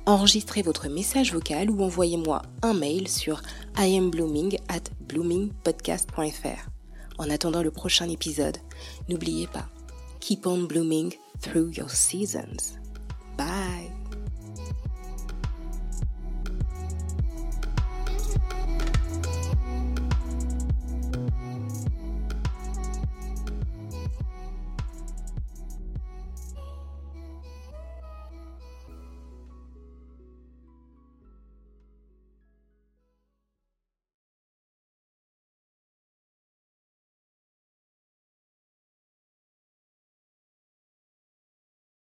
[0.08, 3.42] enregistrez votre message vocal ou envoyez-moi un mail sur
[3.78, 6.70] iamblooming at bloomingpodcast.fr.
[7.18, 8.58] En attendant le prochain épisode,
[9.10, 9.68] n'oubliez pas,
[10.22, 12.78] keep on blooming through your seasons.
[13.38, 13.97] Bye!